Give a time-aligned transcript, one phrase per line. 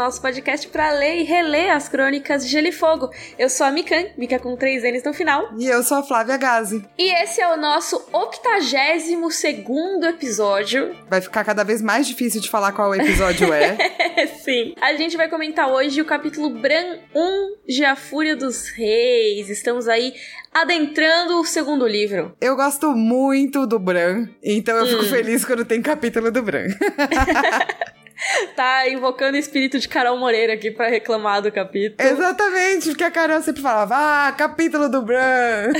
[0.00, 3.10] nosso podcast para ler e reler as crônicas de Gelo e Fogo.
[3.38, 5.50] Eu sou a Mikan, Mika com três N's no final.
[5.58, 6.82] E eu sou a Flávia Gazi.
[6.98, 10.96] E esse é o nosso 82 segundo episódio.
[11.08, 13.76] Vai ficar cada vez mais difícil de falar qual episódio é.
[14.42, 14.74] Sim.
[14.80, 19.50] A gente vai comentar hoje o capítulo Bran 1 de A Fúria dos Reis.
[19.50, 20.14] Estamos aí
[20.52, 22.34] adentrando o segundo livro.
[22.40, 25.08] Eu gosto muito do Bran, então eu fico hum.
[25.08, 26.68] feliz quando tem capítulo do Bran.
[28.54, 32.08] tá invocando o espírito de Carol Moreira aqui para reclamar do capítulo.
[32.08, 35.72] Exatamente, porque a Carol sempre falava, ah, capítulo do Bran.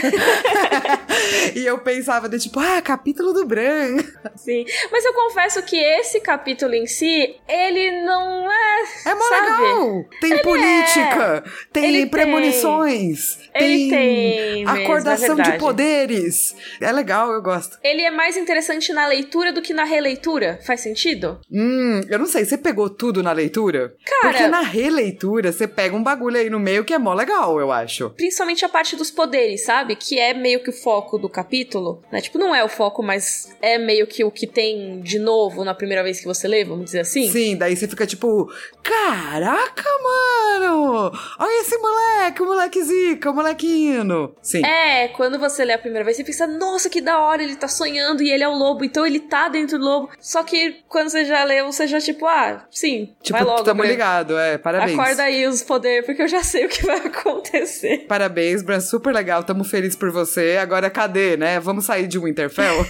[1.54, 3.98] e eu pensava de tipo, ah, capítulo do Bran.
[4.36, 8.80] Sim, mas eu confesso que esse capítulo em si, ele não é.
[9.06, 10.04] É mó legal.
[10.20, 11.50] Tem ele política, é.
[11.72, 16.54] tem ele premonições, tem, tem acordação mesmo, é de poderes.
[16.80, 17.78] É legal, eu gosto.
[17.82, 20.58] Ele é mais interessante na leitura do que na releitura.
[20.64, 21.40] Faz sentido?
[21.50, 23.94] Hum, eu não sei, você pegou tudo na leitura?
[24.04, 24.32] Cara.
[24.32, 27.70] Porque na releitura você pega um bagulho aí no meio que é mó legal, eu
[27.70, 28.10] acho.
[28.10, 29.96] Principalmente a parte dos poderes, sabe?
[29.96, 32.20] Que é meio que o foco do capítulo, né?
[32.20, 35.74] Tipo, não é o foco, mas é meio que o que tem de novo na
[35.74, 37.30] primeira vez que você lê, vamos dizer assim.
[37.30, 38.50] Sim, daí você fica tipo,
[38.82, 41.12] caraca, mano!
[41.38, 44.34] Olha esse moleque, o moleque zica, o molequinho.
[44.40, 44.64] Sim.
[44.64, 47.68] É, quando você lê a primeira vez, você pensa, nossa, que da hora, ele tá
[47.68, 50.10] sonhando e ele é o lobo, então ele tá dentro do lobo.
[50.20, 53.62] Só que quando você já leu, você já, tipo, ah, sim, tipo, vai logo.
[53.62, 54.98] Tamo ligado, é, parabéns.
[54.98, 58.06] Acorda aí os poderes, porque eu já sei o que vai acontecer.
[58.08, 60.58] Parabéns, Bran, super legal, tamo feliz por você.
[60.60, 61.60] Agora cadê, né?
[61.60, 62.86] Vamos sair de Winterfell?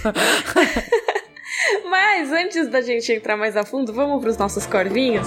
[1.89, 5.27] Mas antes da gente entrar mais a fundo, vamos pros nossos corvinhos?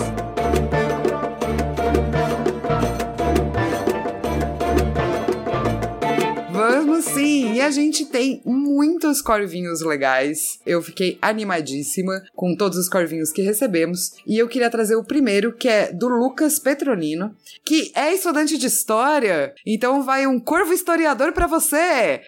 [7.04, 10.60] Sim, e a gente tem muitos corvinhos legais.
[10.66, 14.14] Eu fiquei animadíssima com todos os corvinhos que recebemos.
[14.26, 18.68] E eu queria trazer o primeiro, que é do Lucas Petronino, que é estudante de
[18.68, 19.54] história.
[19.66, 22.22] Então vai um corvo historiador para você.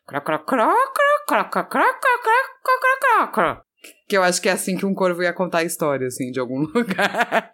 [4.08, 6.40] Que eu acho que é assim que um corvo ia contar a história, assim, de
[6.40, 7.52] algum lugar.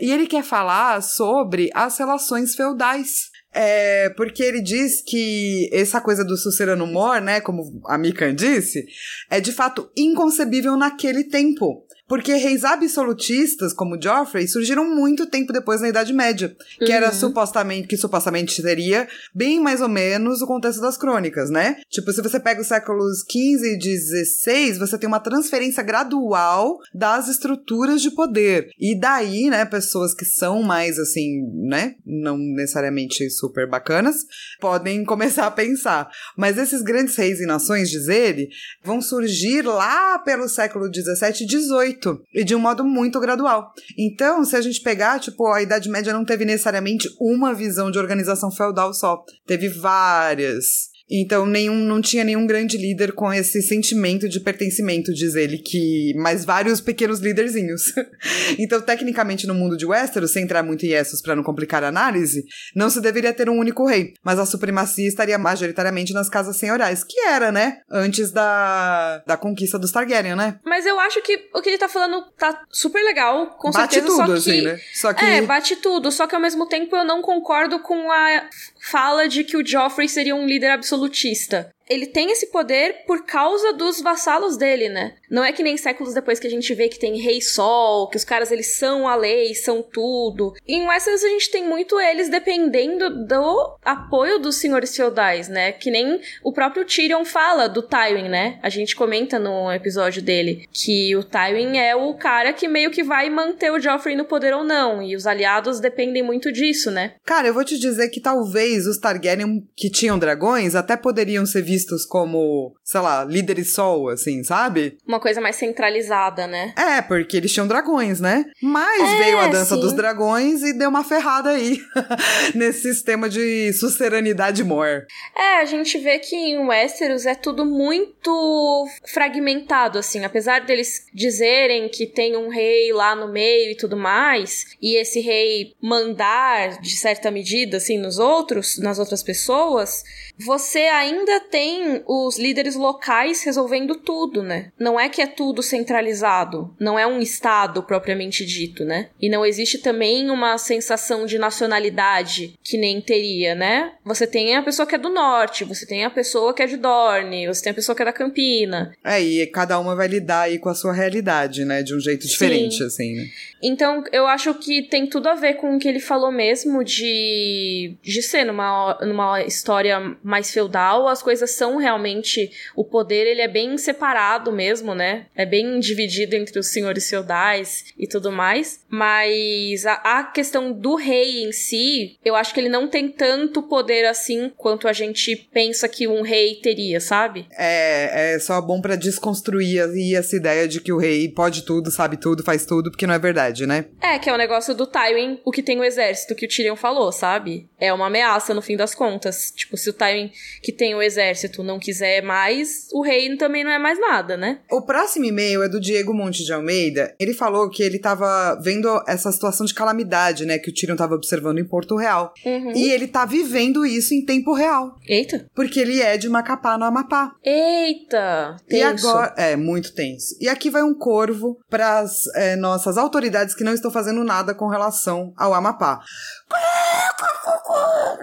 [0.00, 6.24] e ele quer falar sobre as relações feudais é, porque ele diz que essa coisa
[6.24, 8.84] do Sucerano Mor, né, como a Mikan disse,
[9.30, 11.86] é de fato inconcebível naquele tempo.
[12.06, 16.92] Porque reis absolutistas, como Joffrey, surgiram muito tempo depois na Idade Média, que uhum.
[16.92, 21.76] era supostamente, que supostamente seria bem mais ou menos o contexto das crônicas, né?
[21.88, 27.28] Tipo, se você pega os séculos XV e XVI, você tem uma transferência gradual das
[27.28, 28.68] estruturas de poder.
[28.78, 34.26] E daí, né, pessoas que são mais assim, né, não necessariamente super bacanas,
[34.60, 36.10] podem começar a pensar.
[36.36, 38.48] Mas esses grandes reis e nações, diz ele,
[38.82, 41.93] vão surgir lá pelo século XVII e XVIII
[42.32, 43.72] e de um modo muito gradual.
[43.98, 47.98] Então, se a gente pegar, tipo, a Idade Média não teve necessariamente uma visão de
[47.98, 50.93] organização feudal só, teve várias.
[51.10, 56.14] Então, nenhum, não tinha nenhum grande líder com esse sentimento de pertencimento, diz ele, que
[56.16, 57.92] mais vários pequenos líderzinhos.
[58.58, 61.88] então, tecnicamente, no mundo de Westeros, sem entrar muito em Essos para não complicar a
[61.88, 62.44] análise,
[62.74, 67.04] não se deveria ter um único rei, mas a supremacia estaria majoritariamente nas casas senhorais,
[67.04, 70.58] que era, né, antes da, da conquista dos Targaryen, né?
[70.64, 74.16] Mas eu acho que o que ele tá falando tá super legal, com bate certeza,
[74.16, 74.50] tudo, só que...
[74.50, 74.80] assim, né?
[74.94, 75.24] Só que...
[75.24, 78.48] É, bate tudo, só que ao mesmo tempo eu não concordo com a
[78.90, 83.72] fala de que o Joffrey seria um líder absolutista ele tem esse poder por causa
[83.72, 85.14] dos vassalos dele, né?
[85.30, 88.16] Não é que nem séculos depois que a gente vê que tem Rei Sol, que
[88.16, 90.54] os caras eles são a lei, são tudo.
[90.66, 95.72] E em Westeros a gente tem muito eles dependendo do apoio dos senhores feudais, né?
[95.72, 98.58] Que nem o próprio Tyrion fala do Tywin, né?
[98.62, 103.02] A gente comenta no episódio dele que o Tywin é o cara que meio que
[103.02, 107.14] vai manter o Joffrey no poder ou não, e os aliados dependem muito disso, né?
[107.24, 111.62] Cara, eu vou te dizer que talvez os Targaryen que tinham dragões até poderiam ser
[111.74, 114.96] vistos como, sei lá, líderes sol, assim, sabe?
[115.06, 116.72] Uma coisa mais centralizada, né?
[116.76, 118.44] É, porque eles tinham dragões, né?
[118.62, 119.80] Mas é, veio a dança sim.
[119.80, 121.80] dos dragões e deu uma ferrada aí
[122.54, 125.04] nesse sistema de suceranidade mor.
[125.36, 130.24] É, a gente vê que em Westeros é tudo muito fragmentado, assim.
[130.24, 135.20] Apesar deles dizerem que tem um rei lá no meio e tudo mais, e esse
[135.20, 140.04] rei mandar, de certa medida, assim, nos outros, nas outras pessoas,
[140.38, 144.70] você ainda tem tem os líderes locais resolvendo tudo, né?
[144.78, 149.08] Não é que é tudo centralizado, não é um estado propriamente dito, né?
[149.18, 153.92] E não existe também uma sensação de nacionalidade que nem teria, né?
[154.04, 156.76] Você tem a pessoa que é do norte, você tem a pessoa que é de
[156.76, 158.94] Dorne, você tem a pessoa que é da Campina.
[159.02, 161.82] É, e cada uma vai lidar aí com a sua realidade, né?
[161.82, 162.84] De um jeito diferente, Sim.
[162.84, 163.24] assim, né?
[163.62, 167.94] Então, eu acho que tem tudo a ver com o que ele falou mesmo de,
[168.02, 172.50] de ser numa, numa história mais feudal, as coisas são realmente.
[172.76, 175.26] O poder, ele é bem separado mesmo, né?
[175.34, 178.80] É bem dividido entre os senhores feudais e tudo mais.
[178.88, 183.62] Mas a, a questão do rei em si, eu acho que ele não tem tanto
[183.62, 187.46] poder assim quanto a gente pensa que um rei teria, sabe?
[187.56, 191.90] É, é só bom para desconstruir aí essa ideia de que o rei pode tudo,
[191.90, 193.86] sabe tudo, faz tudo, porque não é verdade, né?
[194.00, 196.76] É, que é o negócio do Tywin, o que tem o exército, que o Tyrion
[196.76, 197.68] falou, sabe?
[197.78, 199.52] É uma ameaça no fim das contas.
[199.54, 200.30] Tipo, se o Tywin
[200.62, 204.60] que tem o exército não quiser mais, o rei também não é mais nada, né?
[204.70, 207.14] O próximo e-mail é do Diego Monte de Almeida.
[207.18, 211.14] Ele falou que ele tava vendo essa situação de calamidade, né, que o Tyrion tava
[211.14, 212.32] observando em Porto Real.
[212.44, 212.72] Uhum.
[212.74, 214.96] E ele tá vivendo isso em tempo real.
[215.06, 215.46] Eita.
[215.54, 217.34] Porque ele é de Macapá, no Amapá.
[217.42, 218.56] Eita!
[218.68, 218.80] Tenso.
[218.80, 219.34] E agora.
[219.36, 220.36] É, muito tenso.
[220.40, 224.54] E aqui vai um corvo para as é, nossas autoridades que não estão fazendo nada
[224.54, 226.00] com relação ao Amapá.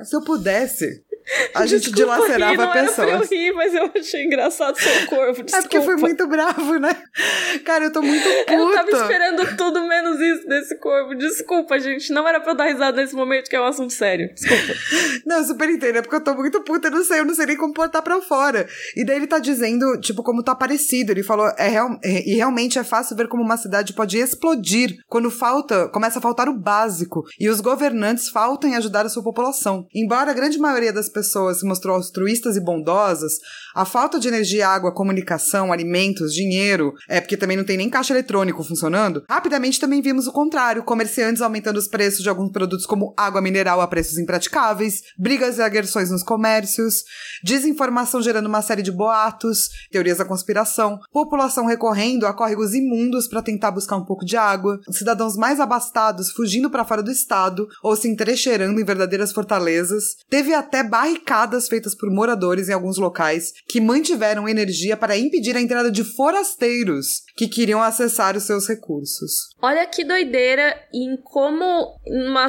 [0.03, 1.03] Se eu pudesse,
[1.53, 3.09] a gente Desculpa, dilacerava rir, a pessoa.
[3.09, 5.43] eu ri, mas eu achei engraçado seu corvo.
[5.43, 5.57] Desculpa.
[5.57, 6.95] É porque foi muito bravo, né?
[7.65, 8.51] Cara, eu tô muito puta.
[8.61, 11.15] Eu tava esperando tudo menos isso desse corvo.
[11.15, 12.11] Desculpa, gente.
[12.11, 14.29] Não era pra eu dar risada nesse momento, que é um assunto sério.
[14.33, 14.73] Desculpa.
[15.25, 15.97] Não, eu super entendo.
[15.97, 18.01] É porque eu tô muito puta, eu não sei, eu não sei nem como botar
[18.01, 18.67] pra fora.
[18.95, 21.11] E daí ele tá dizendo, tipo, como tá parecido.
[21.11, 24.97] Ele falou, é, real, é, e realmente é fácil ver como uma cidade pode explodir
[25.07, 27.23] quando falta, começa a faltar o básico.
[27.39, 29.85] E os governantes faltam em ajudar a sua população.
[29.93, 33.33] Embora a grande maioria das pessoas se mostrou altruístas e bondosas,
[33.73, 38.13] a falta de energia, água, comunicação, alimentos, dinheiro, é porque também não tem nem caixa
[38.13, 43.13] eletrônico funcionando, rapidamente também vimos o contrário, comerciantes aumentando os preços de alguns produtos como
[43.15, 47.03] água mineral a preços impraticáveis, brigas e agressões nos comércios,
[47.43, 53.41] desinformação gerando uma série de boatos, teorias da conspiração, população recorrendo a córregos imundos para
[53.41, 57.95] tentar buscar um pouco de água, cidadãos mais abastados fugindo para fora do estado ou
[57.95, 63.81] se entrecheirando em verdadeiras fortalezas, teve até barricadas feitas por moradores em alguns locais que
[63.81, 69.50] mantiveram energia para impedir a entrada de forasteiros que queriam acessar os seus recursos.
[69.61, 72.47] Olha que doideira em como, numa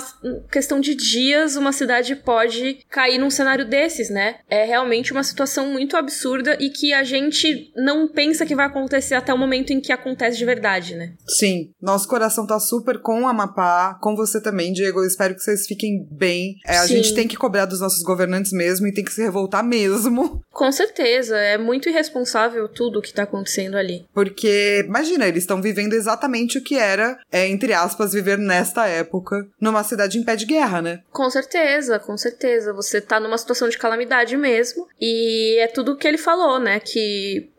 [0.51, 4.37] questão de dias, uma cidade pode cair num cenário desses, né?
[4.49, 9.15] É realmente uma situação muito absurda e que a gente não pensa que vai acontecer
[9.15, 11.13] até o momento em que acontece de verdade, né?
[11.27, 15.01] Sim, nosso coração tá super com o Amapá, com você também, Diego.
[15.01, 16.57] Eu espero que vocês fiquem bem.
[16.67, 16.97] É, a Sim.
[16.97, 20.43] gente tem que cobrar dos nossos governantes mesmo e tem que se revoltar mesmo.
[20.51, 24.07] Com certeza, é muito irresponsável tudo o que tá acontecendo ali.
[24.15, 29.47] Porque, imagina, eles estão vivendo exatamente o que era, é, entre aspas, viver nesta época,
[29.61, 31.01] numa cidade em pé de guerra, né?
[31.11, 32.73] Com certeza, com certeza.
[32.73, 34.87] Você tá numa situação de calamidade mesmo.
[35.01, 36.81] E é tudo o que ele falou, né?
[36.81, 37.51] Que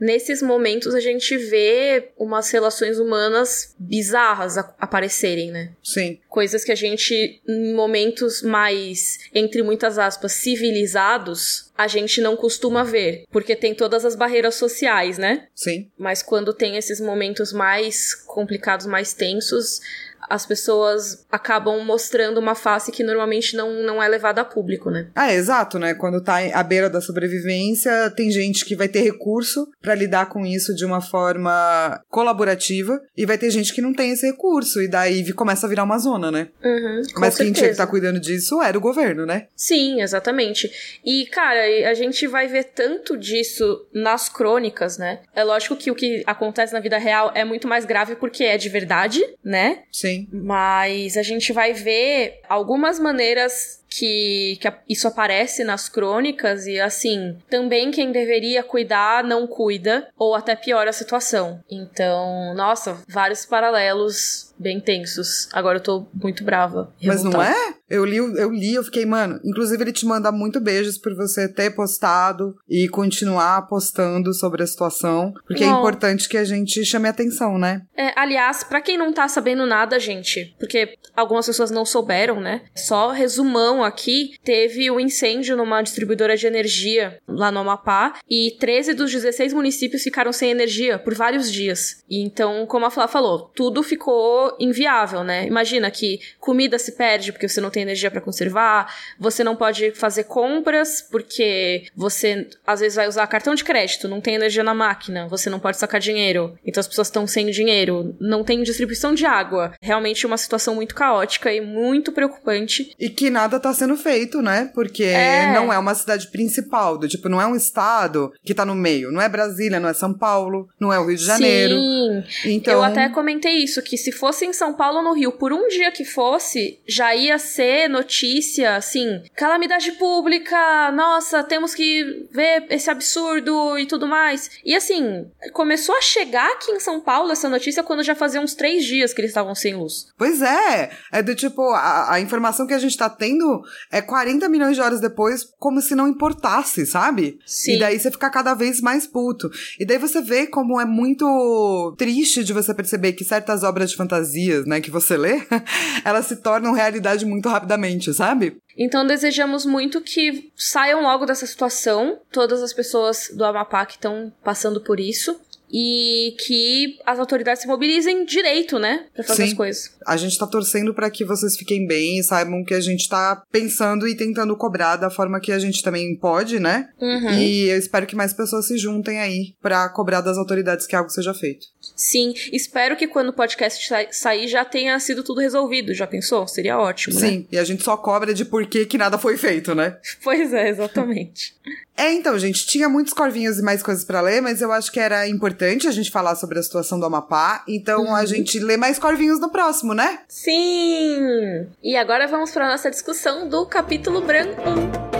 [0.00, 5.70] nesses momentos a gente vê umas relações humanas bizarras aparecerem, né?
[5.82, 6.18] Sim.
[6.28, 12.84] Coisas que a gente, em momentos mais, entre muitas aspas, civilizados, a gente não costuma
[12.84, 13.24] ver.
[13.30, 15.48] Porque tem todas as barreiras sociais, né?
[15.54, 15.90] Sim.
[15.98, 19.80] Mas quando tem esses momentos mais complicados, mais tensos,
[20.30, 25.08] as pessoas acabam mostrando uma face que normalmente não, não é levada a público, né?
[25.14, 25.92] Ah, exato, né?
[25.92, 30.46] Quando tá à beira da sobrevivência, tem gente que vai ter recurso pra lidar com
[30.46, 34.88] isso de uma forma colaborativa e vai ter gente que não tem esse recurso e
[34.88, 36.48] daí começa a virar uma zona, né?
[36.62, 39.48] Uhum, Mas quem tinha que estar cuidando disso era o governo, né?
[39.56, 40.70] Sim, exatamente.
[41.04, 45.20] E, cara, a gente vai ver tanto disso nas crônicas, né?
[45.34, 48.56] É lógico que o que acontece na vida real é muito mais grave porque é
[48.56, 49.82] de verdade, né?
[49.90, 50.19] Sim.
[50.32, 57.36] Mas a gente vai ver algumas maneiras que, que isso aparece nas crônicas e assim,
[57.50, 61.62] também quem deveria cuidar não cuida ou até piora a situação.
[61.70, 65.48] Então, nossa, vários paralelos bem tensos.
[65.52, 66.92] Agora eu tô muito brava.
[67.02, 67.58] Mas não revoltada.
[67.58, 67.80] é?
[67.88, 69.40] Eu li, eu li, eu fiquei, mano.
[69.42, 74.66] Inclusive, ele te manda muito beijos por você ter postado e continuar postando sobre a
[74.66, 75.32] situação.
[75.46, 77.82] Porque é importante que a gente chame atenção, né?
[77.96, 82.62] É, aliás, pra quem não tá sabendo nada, gente, porque algumas pessoas não souberam, né?
[82.76, 88.94] Só resumão aqui, teve um incêndio numa distribuidora de energia lá no Amapá e 13
[88.94, 92.02] dos 16 municípios ficaram sem energia por vários dias.
[92.08, 95.46] E Então, como a Flá falou, tudo ficou inviável, né?
[95.46, 99.90] Imagina que comida se perde porque você não tem energia para conservar, você não pode
[99.92, 104.74] fazer compras porque você às vezes vai usar cartão de crédito, não tem energia na
[104.74, 109.14] máquina, você não pode sacar dinheiro, então as pessoas estão sem dinheiro, não tem distribuição
[109.14, 109.72] de água.
[109.82, 112.94] Realmente uma situação muito caótica e muito preocupante.
[112.98, 114.70] E que nada tá sendo feito, né?
[114.74, 115.52] Porque é.
[115.52, 119.10] não é uma cidade principal, do tipo, não é um estado que tá no meio,
[119.10, 121.74] não é Brasília, não é São Paulo, não é o Rio de Janeiro.
[121.74, 122.24] Sim.
[122.52, 122.74] Então...
[122.74, 125.68] Eu até comentei isso, que se fosse em São Paulo ou no Rio, por um
[125.68, 132.90] dia que fosse, já ia ser notícia, assim, calamidade pública, nossa, temos que ver esse
[132.90, 134.50] absurdo e tudo mais.
[134.64, 138.54] E assim, começou a chegar aqui em São Paulo essa notícia quando já fazia uns
[138.54, 140.08] três dias que eles estavam sem luz.
[140.16, 143.59] Pois é, é do tipo, a, a informação que a gente tá tendo
[143.90, 147.38] é 40 milhões de horas depois, como se não importasse, sabe?
[147.46, 147.76] Sim.
[147.76, 149.50] E daí você fica cada vez mais puto.
[149.78, 153.96] E daí você vê como é muito triste de você perceber que certas obras de
[153.96, 155.42] fantasias, né, que você lê,
[156.04, 158.56] elas se tornam realidade muito rapidamente, sabe?
[158.76, 164.32] Então desejamos muito que saiam logo dessa situação, todas as pessoas do Amapá que estão
[164.42, 165.38] passando por isso
[165.72, 169.50] e que as autoridades se mobilizem direito, né, para fazer Sim.
[169.50, 169.90] as coisas.
[170.06, 173.42] A gente tá torcendo para que vocês fiquem bem e saibam que a gente tá
[173.50, 176.88] pensando e tentando cobrar da forma que a gente também pode, né?
[177.00, 177.30] Uhum.
[177.38, 181.10] E eu espero que mais pessoas se juntem aí para cobrar das autoridades que algo
[181.10, 181.66] seja feito.
[181.94, 185.94] Sim, espero que quando o podcast sair já tenha sido tudo resolvido.
[185.94, 186.46] Já pensou?
[186.48, 187.28] Seria ótimo, Sim, né?
[187.28, 189.96] Sim, e a gente só cobra de por que, que nada foi feito, né?
[190.22, 191.54] Pois é, exatamente.
[191.96, 195.00] é, então, gente, tinha muitos corvinhos e mais coisas para ler, mas eu acho que
[195.00, 197.64] era importante a gente falar sobre a situação do Amapá.
[197.68, 198.14] Então uhum.
[198.14, 200.20] a gente lê mais corvinhos no próximo, né?
[200.28, 201.66] Sim!
[201.82, 205.19] E agora vamos para nossa discussão do capítulo branco.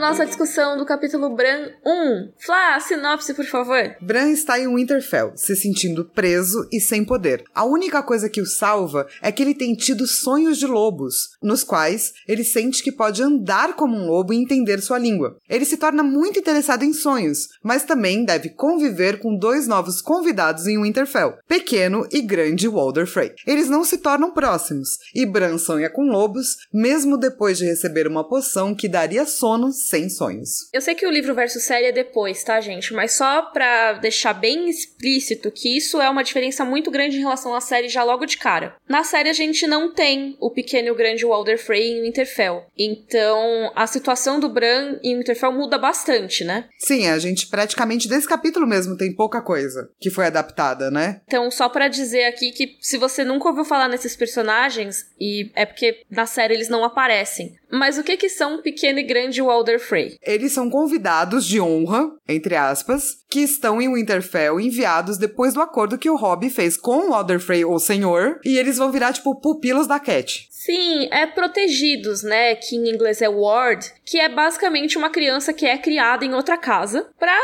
[0.00, 2.32] Nossa discussão do capítulo Bran 1.
[2.38, 3.94] Flá, sinopse, por favor.
[4.00, 7.44] Bran está em Winterfell, se sentindo preso e sem poder.
[7.54, 11.62] A única coisa que o salva é que ele tem tido sonhos de lobos, nos
[11.62, 15.36] quais ele sente que pode andar como um lobo e entender sua língua.
[15.48, 20.66] Ele se torna muito interessado em sonhos, mas também deve conviver com dois novos convidados
[20.66, 23.32] em Winterfell, pequeno e grande Walder Frey.
[23.46, 28.26] Eles não se tornam próximos, e Bran sonha com lobos, mesmo depois de receber uma
[28.26, 30.70] poção que daria sono sem sonhos.
[30.72, 32.92] Eu sei que o livro versus série é depois, tá, gente?
[32.94, 37.54] Mas só pra deixar bem explícito que isso é uma diferença muito grande em relação
[37.54, 38.76] à série já logo de cara.
[38.88, 42.64] Na série a gente não tem o pequeno e o grande Walder Frey em Winterfell.
[42.78, 46.68] Então a situação do Bran em Winterfell muda bastante, né?
[46.78, 51.20] Sim, a gente praticamente desse capítulo mesmo tem pouca coisa que foi adaptada, né?
[51.26, 55.66] Então, só para dizer aqui que se você nunca ouviu falar nesses personagens, e é
[55.66, 57.54] porque na série eles não aparecem.
[57.70, 60.16] Mas o que que são pequeno e grande Walder Frey?
[60.22, 65.98] Eles são convidados de honra, entre aspas, que estão em Winterfell enviados depois do acordo
[65.98, 69.40] que o Robb fez com o Walder Frey, o senhor, e eles vão virar, tipo,
[69.40, 70.48] pupilos da Cat.
[70.50, 72.54] Sim, é protegidos, né?
[72.54, 76.58] Que em inglês é ward, que é basicamente uma criança que é criada em outra
[76.58, 77.34] casa para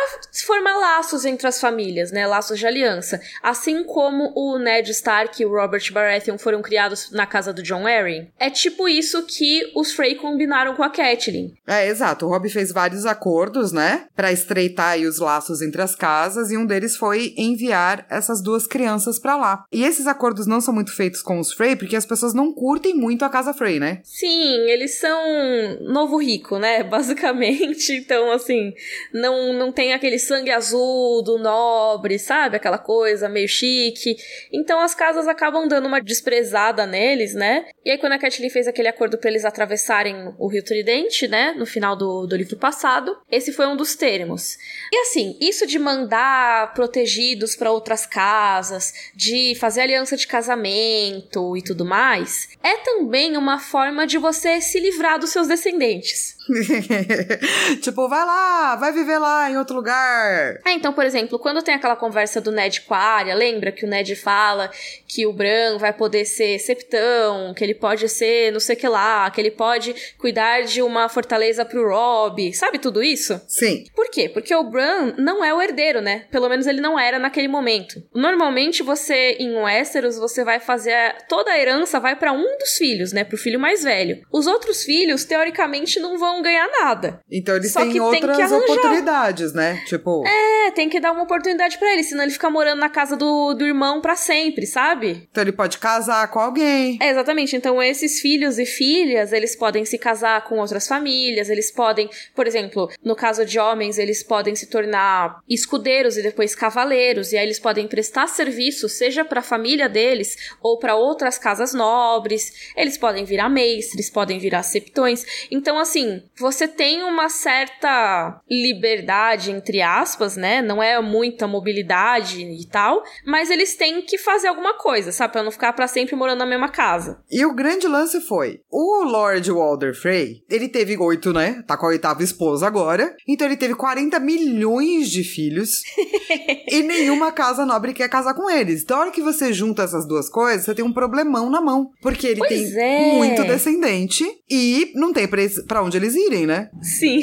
[0.45, 2.27] formar laços entre as famílias, né?
[2.27, 3.19] Laços de aliança.
[3.43, 7.87] Assim como o Ned Stark e o Robert Baratheon foram criados na casa do John
[7.87, 8.29] Arryn.
[8.39, 11.53] É tipo isso que os Frey combinaram com a Catelyn.
[11.67, 12.27] É, exato.
[12.27, 14.07] O Robb fez vários acordos, né?
[14.15, 19.19] Para estreitar os laços entre as casas e um deles foi enviar essas duas crianças
[19.19, 19.65] para lá.
[19.73, 22.95] E esses acordos não são muito feitos com os Frey porque as pessoas não curtem
[22.95, 24.01] muito muito a Casa Frey, né?
[24.05, 26.83] Sim, eles são novo rico, né?
[26.85, 27.93] Basicamente.
[27.93, 28.75] Então, assim,
[29.13, 32.57] não, não tem aquele sangue azul do nobre, sabe?
[32.57, 34.17] Aquela coisa meio chique.
[34.53, 37.65] Então as casas acabam dando uma desprezada neles, né?
[37.85, 40.06] E aí, quando a Catelyn fez aquele acordo para eles atravessarem
[40.39, 41.53] o Rio Tridente, né?
[41.53, 44.59] No final do, do livro passado, esse foi um dos termos.
[44.93, 51.63] E assim, isso de mandar protegidos para outras casas, de fazer aliança de casamento e
[51.63, 56.36] tudo mais, é também uma forma de você se livrar dos seus descendentes.
[57.83, 60.61] tipo, vai lá, vai viver lá em outro lugar.
[60.65, 63.85] É, então, por exemplo, quando tem aquela conversa do Ned com a Arya, lembra que
[63.85, 64.71] o Ned fala
[65.07, 68.89] que o Bran vai poder ser septão, que ele pode ser não sei o que
[68.89, 73.41] lá, que ele pode cuidar de uma fortaleza pro Robb, sabe tudo isso?
[73.47, 73.85] Sim.
[73.95, 74.29] Por quê?
[74.29, 76.27] Porque o Bran não é o herdeiro, né?
[76.31, 78.03] Pelo menos ele não era naquele momento.
[78.15, 81.17] Normalmente você, em Westeros, você vai fazer...
[81.29, 83.25] Toda a herança vai para um dos filhos, né?
[83.25, 84.23] Pro filho mais velho.
[84.33, 87.21] Os outros filhos, teoricamente, não vão vão ganhar nada.
[87.31, 88.59] Então eles Só têm tem outras arranjar.
[88.59, 89.83] oportunidades, né?
[89.87, 93.17] Tipo, É, tem que dar uma oportunidade pra ele, senão ele fica morando na casa
[93.17, 95.27] do, do irmão pra sempre, sabe?
[95.31, 96.99] então ele pode casar com alguém.
[97.01, 97.57] É, exatamente.
[97.57, 102.47] Então, esses filhos e filhas, eles podem se casar com outras famílias, eles podem, por
[102.47, 107.45] exemplo, no caso de homens, eles podem se tornar escudeiros e depois cavaleiros, e aí
[107.45, 112.73] eles podem prestar serviço, seja pra família deles ou pra outras casas nobres.
[112.77, 115.25] Eles podem virar mestres, podem virar septões.
[115.51, 120.63] Então, assim, você tem uma certa liberdade, entre aspas, né?
[120.63, 125.33] Não é muita mobilidade e tal, mas eles têm que fazer alguma coisa, sabe?
[125.33, 127.19] Pra não ficar pra sempre morando na mesma casa.
[127.31, 131.63] E o grande lance foi: o Lord Walder Frey, ele teve oito, né?
[131.67, 133.15] Tá com a oitava esposa agora.
[133.27, 135.83] Então ele teve 40 milhões de filhos.
[136.69, 138.83] e nenhuma casa nobre quer casar com eles.
[138.83, 141.91] Então, a hora que você junta essas duas coisas, você tem um problemão na mão.
[142.01, 143.13] Porque ele Pois tem é.
[143.15, 145.29] muito descendente e não tem
[145.67, 146.71] pra onde eles irem, né?
[146.83, 147.23] Sim.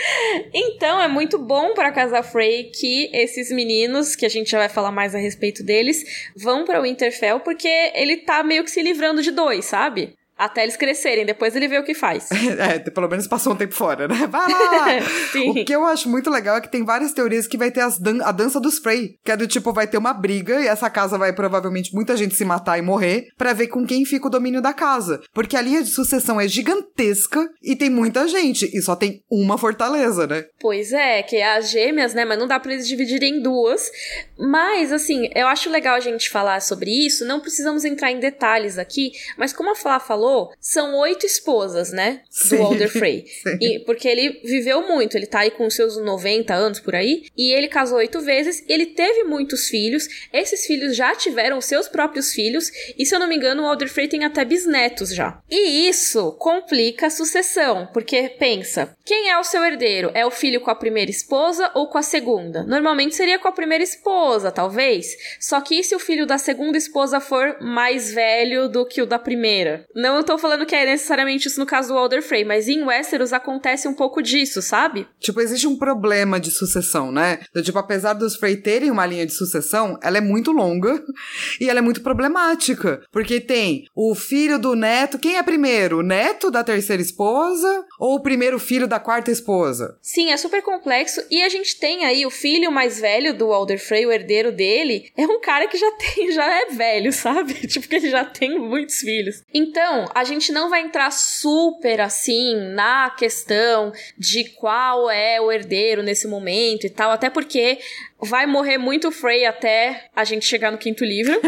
[0.52, 4.68] então é muito bom pra Casa Frey que esses meninos, que a gente já vai
[4.68, 9.22] falar mais a respeito deles, vão pra Winterfell porque ele tá meio que se livrando
[9.22, 10.14] de dois, sabe?
[10.44, 12.28] Até eles crescerem, depois ele vê o que faz.
[12.62, 14.26] É, pelo menos passou um tempo fora, né?
[14.28, 14.86] Vai lá!
[15.50, 18.22] O que eu acho muito legal é que tem várias teorias que vai ter dan-
[18.24, 19.16] a dança dos Frey.
[19.24, 22.34] Que é do tipo, vai ter uma briga e essa casa vai provavelmente muita gente
[22.34, 25.20] se matar e morrer pra ver com quem fica o domínio da casa.
[25.32, 28.66] Porque a linha de sucessão é gigantesca e tem muita gente.
[28.76, 30.44] E só tem uma fortaleza, né?
[30.60, 32.24] Pois é, que é as gêmeas, né?
[32.24, 33.90] Mas não dá pra eles dividirem em duas.
[34.38, 37.24] Mas, assim, eu acho legal a gente falar sobre isso.
[37.26, 39.12] Não precisamos entrar em detalhes aqui.
[39.36, 42.22] Mas como a Flá falou, são oito esposas, né?
[42.30, 43.24] Sim, Do Walder Frey.
[43.60, 45.16] E, porque ele viveu muito.
[45.16, 47.24] Ele tá aí com seus 90 anos por aí.
[47.36, 48.64] E ele casou oito vezes.
[48.68, 50.06] Ele teve muitos filhos.
[50.32, 52.70] Esses filhos já tiveram seus próprios filhos.
[52.98, 55.40] E se eu não me engano, o Walder Frey tem até bisnetos já.
[55.50, 57.88] E isso complica a sucessão.
[57.92, 60.10] Porque pensa, quem é o seu herdeiro?
[60.14, 62.62] É o filho com a primeira esposa ou com a segunda?
[62.62, 65.16] Normalmente seria com a primeira esposa, talvez.
[65.40, 69.06] Só que e se o filho da segunda esposa for mais velho do que o
[69.06, 69.84] da primeira?
[69.94, 72.84] Não eu tô falando que é necessariamente isso no caso do Walder Frey, mas em
[72.84, 75.06] Westeros acontece um pouco disso, sabe?
[75.18, 77.40] Tipo, existe um problema de sucessão, né?
[77.52, 81.02] Do tipo, apesar dos Frey terem uma linha de sucessão, ela é muito longa
[81.60, 83.02] e ela é muito problemática.
[83.10, 85.18] Porque tem o filho do neto.
[85.18, 85.98] Quem é primeiro?
[85.98, 89.98] O neto da terceira esposa ou o primeiro filho da quarta esposa?
[90.00, 91.20] Sim, é super complexo.
[91.30, 95.10] E a gente tem aí o filho mais velho do Walder Frey, o herdeiro dele,
[95.16, 97.54] é um cara que já tem, já é velho, sabe?
[97.72, 99.42] Tipo, que ele já tem muitos filhos.
[99.52, 106.02] Então, a gente não vai entrar super assim na questão de qual é o herdeiro
[106.02, 107.78] nesse momento e tal, até porque
[108.22, 111.40] vai morrer muito Frey até a gente chegar no quinto livro.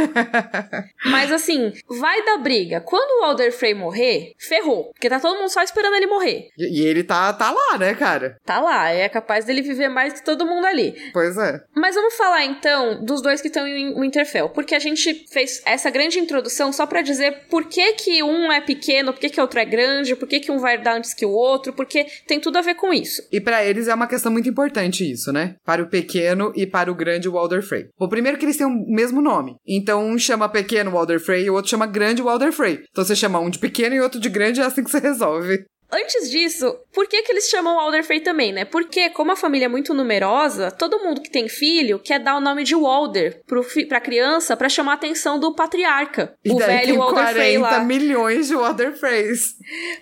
[1.06, 2.80] Mas assim, vai dar briga.
[2.80, 4.92] Quando o Walder Frey morrer, ferrou.
[4.92, 6.48] Porque tá todo mundo só esperando ele morrer.
[6.58, 8.38] E, e ele tá, tá lá, né, cara?
[8.44, 10.94] Tá lá, é capaz dele viver mais que todo mundo ali.
[11.12, 11.60] Pois é.
[11.74, 15.90] Mas vamos falar então dos dois que estão em Winterfell, porque a gente fez essa
[15.90, 19.42] grande introdução só pra dizer por que que um é pequeno, por que que o
[19.42, 22.40] outro é grande, por que que um vai dar antes que o outro, porque tem
[22.40, 23.22] tudo a ver com isso.
[23.30, 25.56] E pra eles é uma questão muito importante isso, né?
[25.64, 27.86] Para o pequeno e para o grande Walder Frey.
[27.98, 29.56] O primeiro que eles têm o mesmo nome.
[29.66, 32.80] Então um chama pequeno Walder Frey e o outro chama grande Walder Frey.
[32.90, 35.64] Então você chama um de pequeno e outro de grande é assim que você resolve.
[35.92, 38.64] Antes disso, por que que eles chamam Walder Frey também, né?
[38.64, 42.40] Porque, como a família é muito numerosa, todo mundo que tem filho quer dar o
[42.40, 46.34] nome de Walder pro pra criança pra chamar a atenção do patriarca.
[46.44, 47.80] E o velho tem Walder 40 Frey lá.
[47.80, 49.54] milhões de Walder Freys.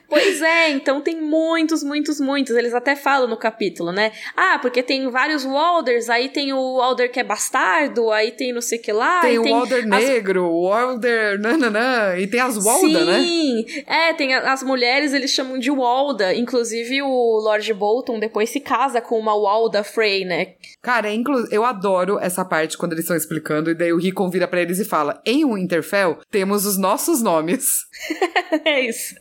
[0.09, 2.55] Pois é, então tem muitos, muitos, muitos.
[2.57, 4.13] Eles até falam no capítulo, né?
[4.37, 8.61] Ah, porque tem vários Walders, aí tem o Walder que é bastardo, aí tem não
[8.63, 9.21] sei o que lá.
[9.21, 13.21] tem o Walder as- negro, o Walder nananã, e tem as Walda, né?
[13.21, 16.35] Sim, é, tem as mulheres, eles chamam de Walda.
[16.35, 20.55] Inclusive o Lord Bolton depois se casa com uma Walda Frey, né?
[20.81, 21.47] Cara, é inclu...
[21.51, 24.79] eu adoro essa parte quando eles estão explicando, e daí o Rickon vira pra eles
[24.79, 27.87] e fala: em Winterfell temos os nossos nomes.
[28.65, 29.15] é isso.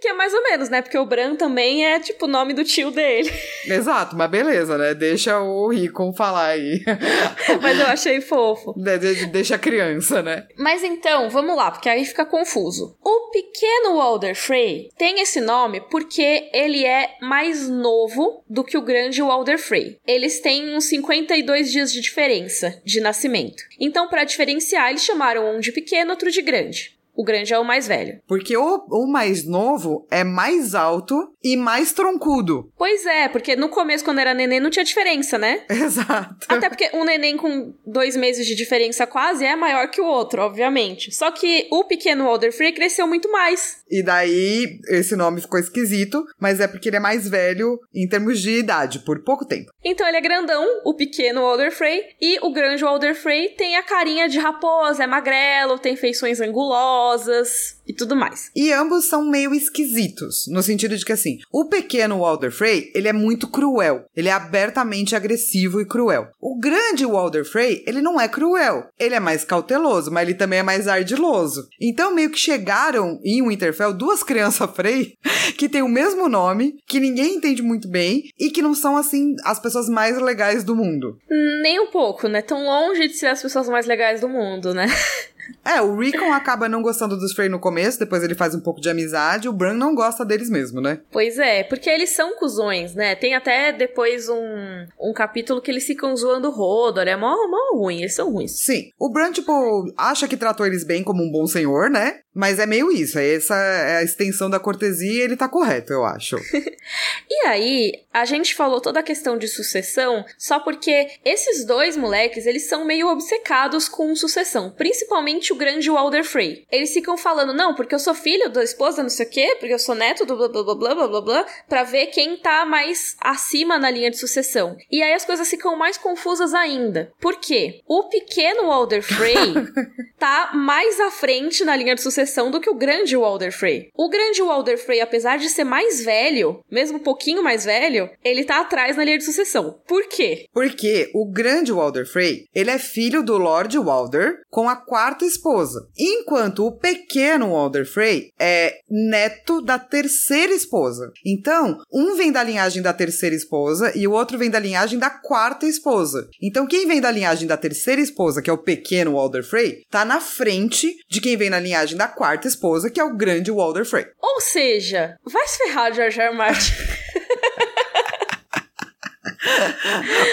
[0.00, 0.82] que é mais ou menos, né?
[0.82, 3.30] Porque o Bran também é tipo o nome do tio dele.
[3.66, 4.94] Exato, mas beleza, né?
[4.94, 6.82] Deixa o Rickon falar aí.
[7.62, 8.72] Mas eu achei fofo.
[8.76, 10.46] De- de- Deixa a criança, né?
[10.56, 12.96] Mas então, vamos lá, porque aí fica confuso.
[13.02, 14.57] O pequeno Walder Frey
[14.96, 19.98] tem esse nome porque ele é mais novo do que o grande Walder Frey.
[20.06, 23.62] Eles têm uns 52 dias de diferença de nascimento.
[23.80, 26.98] Então, para diferenciar, eles chamaram um de pequeno, outro de grande.
[27.18, 28.20] O grande é o mais velho.
[28.28, 32.70] Porque o, o mais novo é mais alto e mais troncudo.
[32.76, 35.64] Pois é, porque no começo, quando era neném, não tinha diferença, né?
[35.70, 36.46] Exato.
[36.48, 40.42] Até porque um neném com dois meses de diferença quase é maior que o outro,
[40.42, 41.14] obviamente.
[41.14, 43.78] Só que o pequeno Walder Frey cresceu muito mais.
[43.90, 48.40] E daí esse nome ficou esquisito, mas é porque ele é mais velho em termos
[48.40, 49.70] de idade, por pouco tempo.
[49.84, 53.82] Então ele é grandão, o pequeno Walder Frey, e o grande Walder Frey tem a
[53.82, 58.50] carinha de raposa, é magrelo, tem feições angulosas e tudo mais.
[58.54, 63.08] E ambos são meio esquisitos, no sentido de que assim, o pequeno Walder Frey, ele
[63.08, 66.28] é muito cruel, ele é abertamente agressivo e cruel.
[66.40, 70.58] O grande Walder Frey, ele não é cruel, ele é mais cauteloso, mas ele também
[70.58, 71.66] é mais ardiloso.
[71.80, 75.14] Então meio que chegaram em Winterfell duas crianças Frey
[75.56, 79.34] que têm o mesmo nome, que ninguém entende muito bem e que não são assim
[79.44, 81.18] as pessoas mais legais do mundo.
[81.62, 82.42] Nem um pouco, né?
[82.42, 84.86] Tão longe de ser as pessoas mais legais do mundo, né?
[85.64, 88.80] É, o Rickon acaba não gostando dos Frey no começo, depois ele faz um pouco
[88.80, 91.00] de amizade, o Bran não gosta deles mesmo, né?
[91.10, 93.14] Pois é, porque eles são cuzões, né?
[93.14, 97.78] Tem até depois um, um capítulo que eles ficam zoando o Rodor, é mó, mó
[97.78, 98.52] ruim, eles são ruins.
[98.52, 102.20] Sim, o Bran, tipo, acha que tratou eles bem como um bom senhor, né?
[102.34, 106.04] Mas é meio isso, essa é a extensão da cortesia e ele tá correto, eu
[106.04, 106.36] acho.
[107.28, 112.46] e aí, a gente falou toda a questão de sucessão só porque esses dois moleques,
[112.46, 116.64] eles são meio obcecados com sucessão, principalmente o grande Walder Frey.
[116.70, 119.74] Eles ficam falando, não, porque eu sou filho da esposa, não sei o quê, porque
[119.74, 122.64] eu sou neto do blá blá blá blá blá blá blá, pra ver quem tá
[122.64, 124.76] mais acima na linha de sucessão.
[124.90, 127.12] E aí as coisas ficam mais confusas ainda.
[127.20, 127.80] Por quê?
[127.86, 129.36] O pequeno Walder Frey
[130.18, 133.90] tá mais à frente na linha de sucessão do que o grande Walder Frey.
[133.94, 138.44] O grande Walder Frey, apesar de ser mais velho, mesmo um pouquinho mais velho, ele
[138.44, 139.80] tá atrás na linha de sucessão.
[139.86, 140.46] Por quê?
[140.52, 145.86] Porque o grande Walder Frey, ele é filho do Lord Walder com a quarta esposa,
[145.96, 151.12] enquanto o pequeno Walder Frey é neto da terceira esposa.
[151.24, 155.10] Então, um vem da linhagem da terceira esposa e o outro vem da linhagem da
[155.10, 156.28] quarta esposa.
[156.42, 160.04] Então, quem vem da linhagem da terceira esposa, que é o pequeno Walder Frey, tá
[160.04, 163.84] na frente de quem vem na linhagem da quarta esposa, que é o grande Walder
[163.84, 164.06] Frey.
[164.20, 166.34] Ou seja, vai se ferrar, George R.
[166.34, 166.72] Martin.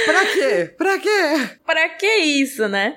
[0.05, 0.73] pra quê?
[0.77, 1.57] Pra quê?
[1.65, 2.95] Pra que isso, né?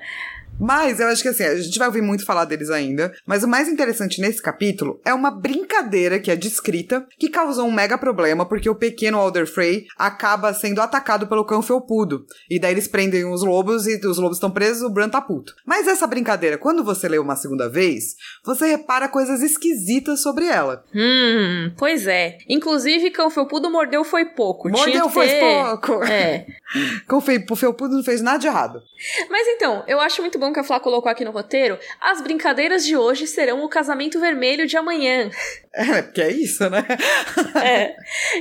[0.59, 3.13] Mas eu acho que assim, a gente vai ouvir muito falar deles ainda.
[3.25, 7.71] Mas o mais interessante nesse capítulo é uma brincadeira que é descrita, que causou um
[7.71, 12.25] mega problema, porque o pequeno Alder Frey acaba sendo atacado pelo cão felpudo.
[12.49, 15.55] E daí eles prendem os lobos e os lobos estão presos, o Bran tá puto.
[15.65, 20.83] Mas essa brincadeira, quando você lê uma segunda vez, você repara coisas esquisitas sobre ela.
[20.93, 22.37] Hum, pois é.
[22.47, 24.69] Inclusive, cão felpudo mordeu foi pouco.
[24.69, 25.39] Mordeu Tinha foi ter...
[25.39, 26.03] pouco.
[26.03, 26.45] É.
[27.07, 28.81] cão felpudo não fez nada de errado.
[29.29, 32.85] Mas então, eu acho muito bom que a Flá colocou aqui no roteiro, as brincadeiras
[32.85, 35.29] de hoje serão o casamento vermelho de amanhã.
[35.73, 36.83] É, porque é isso, né?
[37.63, 37.95] é.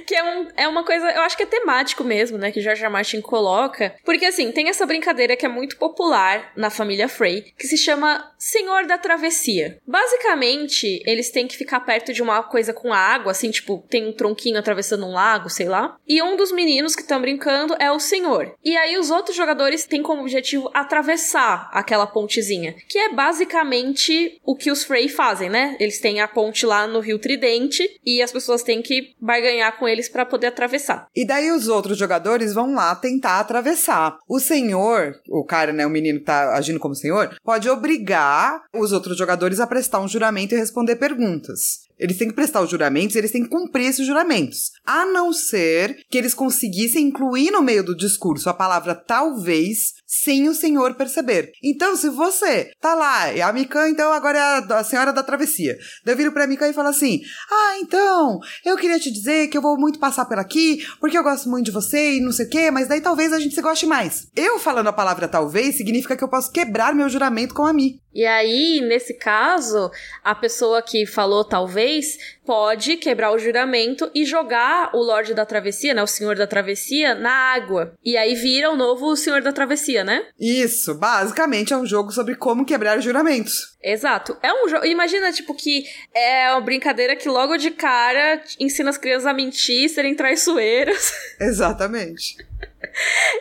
[0.06, 2.50] Que é, um, é uma coisa, eu acho que é temático mesmo, né?
[2.50, 2.90] Que George R.
[2.90, 3.94] Martin coloca.
[4.04, 8.32] Porque assim, tem essa brincadeira que é muito popular na família Frey, que se chama
[8.38, 9.78] Senhor da Travessia.
[9.86, 14.12] Basicamente, eles têm que ficar perto de uma coisa com água, assim, tipo, tem um
[14.12, 15.96] tronquinho atravessando um lago, sei lá.
[16.08, 18.54] E um dos meninos que estão brincando é o senhor.
[18.64, 24.56] E aí os outros jogadores têm como objetivo atravessar aquela pontezinha, que é basicamente o
[24.56, 25.76] que os Frey fazem, né?
[25.78, 29.88] Eles têm a ponte lá no Rio Tridente e as pessoas têm que barganhar com
[29.88, 31.08] eles para poder atravessar.
[31.14, 34.16] E daí os outros jogadores vão lá tentar atravessar.
[34.28, 38.92] O senhor, o cara, né, o menino que tá agindo como senhor, pode obrigar os
[38.92, 41.88] outros jogadores a prestar um juramento e responder perguntas.
[41.98, 44.72] Eles têm que prestar os juramentos eles têm que cumprir esses juramentos.
[44.86, 50.48] A não ser que eles conseguissem incluir no meio do discurso a palavra talvez sem
[50.48, 51.52] o senhor perceber.
[51.62, 55.22] Então, se você tá lá, e a Mikan, então, agora é a, a senhora da
[55.22, 55.76] travessia.
[56.02, 59.58] Daí eu viro pra Mikan e falo assim: Ah, então, eu queria te dizer que
[59.58, 62.46] eu vou muito passar por aqui, porque eu gosto muito de você e não sei
[62.46, 64.28] o quê, mas daí talvez a gente se goste mais.
[64.34, 68.00] Eu falando a palavra talvez significa que eu posso quebrar meu juramento com a Mi.
[68.14, 69.90] E aí, nesse caso,
[70.24, 72.16] a pessoa que falou talvez
[72.48, 77.14] pode quebrar o juramento e jogar o Lorde da Travessia, né, o Senhor da Travessia,
[77.14, 77.92] na água.
[78.02, 80.24] E aí vira o novo Senhor da Travessia, né?
[80.40, 83.76] Isso, basicamente é um jogo sobre como quebrar juramentos.
[83.82, 84.34] Exato.
[84.42, 84.86] É um jogo.
[84.86, 85.84] Imagina, tipo, que
[86.14, 91.12] é uma brincadeira que logo de cara ensina as crianças a mentir, serem traiçoeiras.
[91.38, 92.34] Exatamente.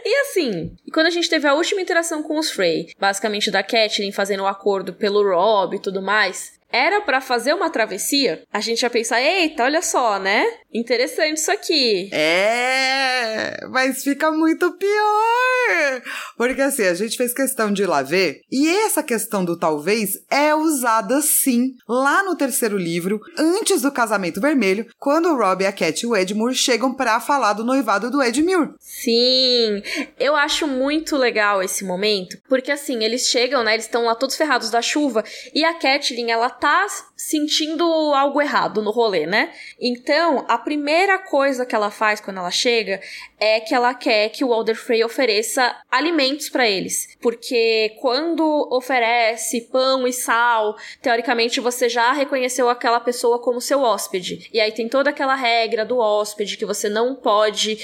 [0.04, 4.12] E assim, quando a gente teve a última interação com os Frey, basicamente da Catelyn
[4.12, 8.60] fazendo o um acordo pelo Rob e tudo mais, era para fazer uma travessia, a
[8.60, 10.45] gente ia pensar, eita, olha só, né?
[10.73, 12.10] Interessante isso aqui.
[12.13, 16.01] É, mas fica muito pior.
[16.38, 20.19] Porque assim, a gente fez questão de ir lá ver, e essa questão do talvez
[20.30, 25.71] é usada sim lá no terceiro livro, antes do casamento vermelho, quando o Rob, a
[25.71, 28.73] Cat e o Edmure chegam para falar do noivado do Edmure.
[28.80, 29.82] Sim,
[30.19, 34.36] eu acho muito legal esse momento, porque assim, eles chegam, né, eles estão lá todos
[34.36, 39.52] ferrados da chuva, e a Catelyn, ela tá sentindo algo errado no rolê, né?
[39.80, 43.02] Então, a primeira coisa que ela faz quando ela chega
[43.39, 49.62] é que ela quer que o Walder Frey ofereça alimentos para eles, porque quando oferece
[49.62, 54.50] pão e sal, teoricamente você já reconheceu aquela pessoa como seu hóspede.
[54.54, 57.80] E aí tem toda aquela regra do hóspede que você não pode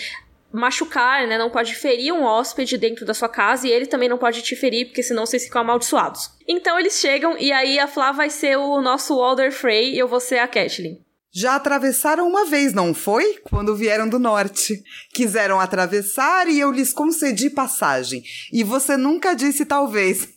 [0.53, 1.37] machucar, né?
[1.37, 4.55] Não pode ferir um hóspede dentro da sua casa e ele também não pode te
[4.55, 6.29] ferir, porque senão vocês ficam amaldiçoados.
[6.47, 10.07] Então eles chegam e aí a Flá vai ser o nosso Walder Frey e eu
[10.07, 10.99] vou ser a Catelyn.
[11.35, 13.39] Já atravessaram uma vez, não foi?
[13.43, 14.83] Quando vieram do norte.
[15.11, 18.21] Quiseram atravessar e eu lhes concedi passagem.
[18.51, 20.29] E você nunca disse talvez.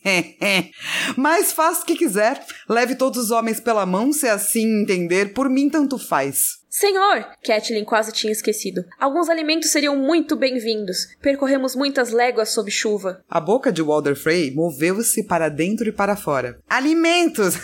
[1.15, 2.43] Mas faça o que quiser.
[2.67, 5.35] Leve todos os homens pela mão, se assim entender.
[5.35, 6.65] Por mim, tanto faz.
[6.79, 7.27] Senhor!
[7.43, 8.85] Catelyn quase tinha esquecido.
[9.01, 11.09] Alguns alimentos seriam muito bem-vindos.
[11.23, 13.25] Percorremos muitas léguas sob chuva.
[13.31, 16.59] A boca de Walder Frey moveu-se para dentro e para fora.
[16.69, 17.55] Alimentos!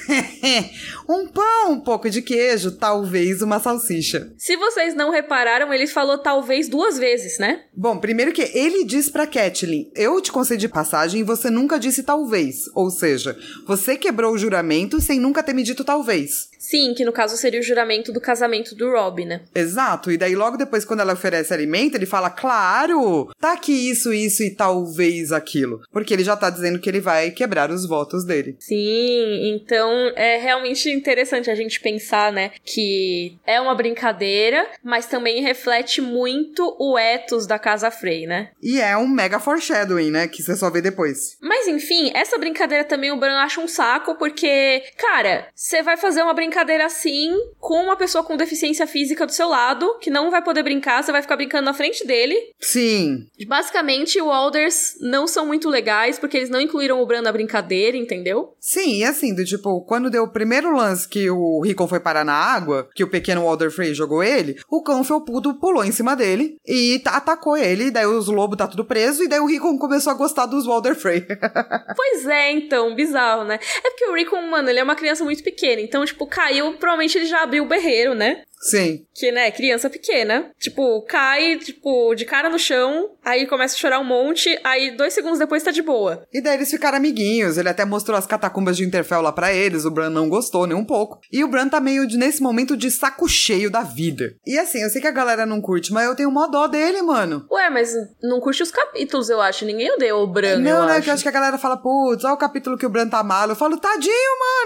[1.07, 4.33] um pão, um pouco de queijo, talvez uma salsicha.
[4.39, 7.65] Se vocês não repararam, ele falou talvez duas vezes, né?
[7.77, 12.03] Bom, primeiro que ele diz pra Catelyn, eu te concedi passagem e você nunca disse
[12.03, 12.63] talvez.
[12.75, 16.49] Ou seja, você quebrou o juramento sem nunca ter me dito talvez.
[16.59, 19.43] Sim, que no caso seria o juramento do casamento do Rob, né?
[19.55, 20.11] Exato.
[20.11, 24.43] E daí logo depois, quando ela oferece alimento, ele fala, claro, tá aqui isso, isso
[24.43, 25.83] e talvez aquilo.
[25.91, 28.57] Porque ele já tá dizendo que ele vai quebrar os votos dele.
[28.59, 35.43] Sim, então é realmente interessante a gente pensar, né, que é uma brincadeira, mas também
[35.43, 38.51] reflete muito o ethos da Casa Frey, né?
[38.63, 41.37] E é um mega foreshadowing, né, que você só vê depois.
[41.41, 46.23] Mas enfim, essa brincadeira também o Bran acha um saco, porque, cara, você vai fazer
[46.23, 50.31] uma brincadeira brincadeira assim com uma pessoa com deficiência física do seu lado, que não
[50.31, 52.37] vai poder brincar, você vai ficar brincando na frente dele.
[52.61, 53.27] Sim.
[53.47, 57.97] Basicamente, o Alders não são muito legais porque eles não incluíram o Bran na brincadeira,
[57.97, 58.55] entendeu?
[58.61, 62.25] Sim, e assim, do tipo, quando deu o primeiro lance que o Rickon foi parar
[62.25, 66.15] na água, que o pequeno Walder Frey jogou ele, o cão felpudo pulou em cima
[66.15, 70.13] dele e atacou ele, daí os lobos tá tudo preso, e daí o Rickon começou
[70.13, 71.27] a gostar dos Walder Frey.
[71.97, 73.59] pois é, então, bizarro, né?
[73.85, 77.17] É porque o Rickon, mano, ele é uma criança muito pequena, então, tipo, caiu, provavelmente
[77.17, 78.43] ele já abriu o berreiro, né?
[78.63, 79.05] Sim.
[79.13, 80.51] Que, né, criança pequena.
[80.59, 85.13] Tipo, cai, tipo, de cara no chão, aí começa a chorar um monte, aí dois
[85.13, 86.27] segundos depois tá de boa.
[86.33, 89.85] E daí eles ficaram amiguinhos, ele até mostrou as catacumbas de Interfell lá pra eles,
[89.85, 91.19] o Bran não gostou nem um pouco.
[91.33, 94.35] E o Bran tá meio, de, nesse momento, de saco cheio da vida.
[94.47, 97.03] E assim, eu sei que a galera não curte, mas eu tenho mó dó dele,
[97.03, 97.45] mano.
[97.51, 99.65] Ué, mas não curte os capítulos, eu acho.
[99.65, 101.03] Ninguém odeia o Bran, Não, né, acho.
[101.03, 103.23] que eu acho que a galera fala, putz, olha o capítulo que o Bran tá
[103.25, 103.53] malo.
[103.53, 104.13] Eu falo, tadinho,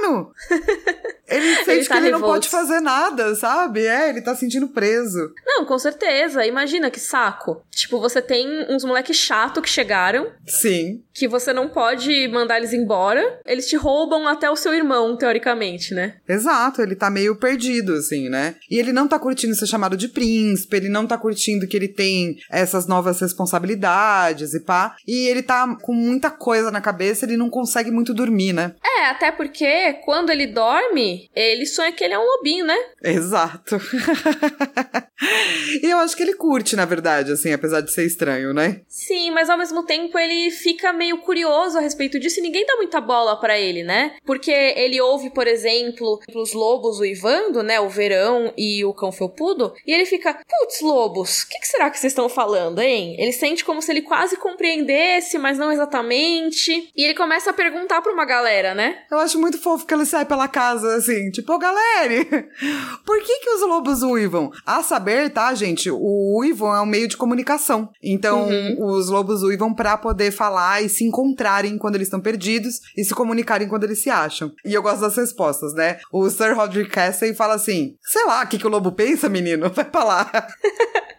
[0.03, 0.31] mano!
[1.29, 2.35] ele sente Ele que tá ele não revolto.
[2.35, 3.85] pode fazer nada, sabe?
[3.87, 5.33] É, ele tá sentindo preso.
[5.45, 6.45] Não, com certeza.
[6.47, 7.63] Imagina que saco.
[7.71, 11.03] Tipo, você tem uns moleques chato que chegaram, Sim.
[11.17, 13.41] Que você não pode mandar eles embora.
[13.47, 16.17] Eles te roubam até o seu irmão, teoricamente, né?
[16.29, 18.57] Exato, ele tá meio perdido, assim, né?
[18.71, 21.89] E ele não tá curtindo ser chamado de príncipe, ele não tá curtindo que ele
[21.89, 24.97] tem essas novas responsabilidades e pá.
[25.07, 28.75] E ele tá com muita coisa na cabeça, ele não consegue muito dormir, né?
[28.85, 32.77] É, até porque quando ele dorme, ele sonha que ele é um lobinho, né?
[33.03, 33.81] Exato.
[35.83, 38.81] e eu acho que ele curte, na verdade, assim, apesar de ser estranho, né?
[38.87, 42.77] Sim, mas ao mesmo tempo ele fica meio curioso a respeito disso e ninguém dá
[42.77, 44.17] muita bola pra ele, né?
[44.25, 47.81] Porque ele ouve, por exemplo, os lobos uivando, né?
[47.81, 51.91] O verão e o cão felpudo, e ele fica, putz, lobos, o que, que será
[51.91, 53.17] que vocês estão falando, hein?
[53.19, 56.91] Ele sente como se ele quase compreendesse, mas não exatamente.
[56.97, 58.99] E ele começa a perguntar pra uma galera, né?
[59.11, 62.25] Eu acho muito fofo que ele sai pela casa, assim, tipo, ô galera,
[63.05, 64.51] por que que os lobos uivam?
[64.65, 67.89] A saber, tá, gente, o uivo é um meio de comunicação.
[68.03, 73.05] Então, os lobos uivam pra poder falar e se encontrarem quando eles estão perdidos e
[73.05, 74.53] se comunicarem quando eles se acham.
[74.65, 75.99] E eu gosto das respostas, né?
[76.13, 79.71] O Sir Roderick Castle fala assim, sei lá, o que que o lobo pensa, menino?
[79.71, 80.31] Vai pra lá.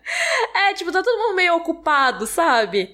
[0.56, 2.94] É, tipo, tá todo mundo meio ocupado, sabe?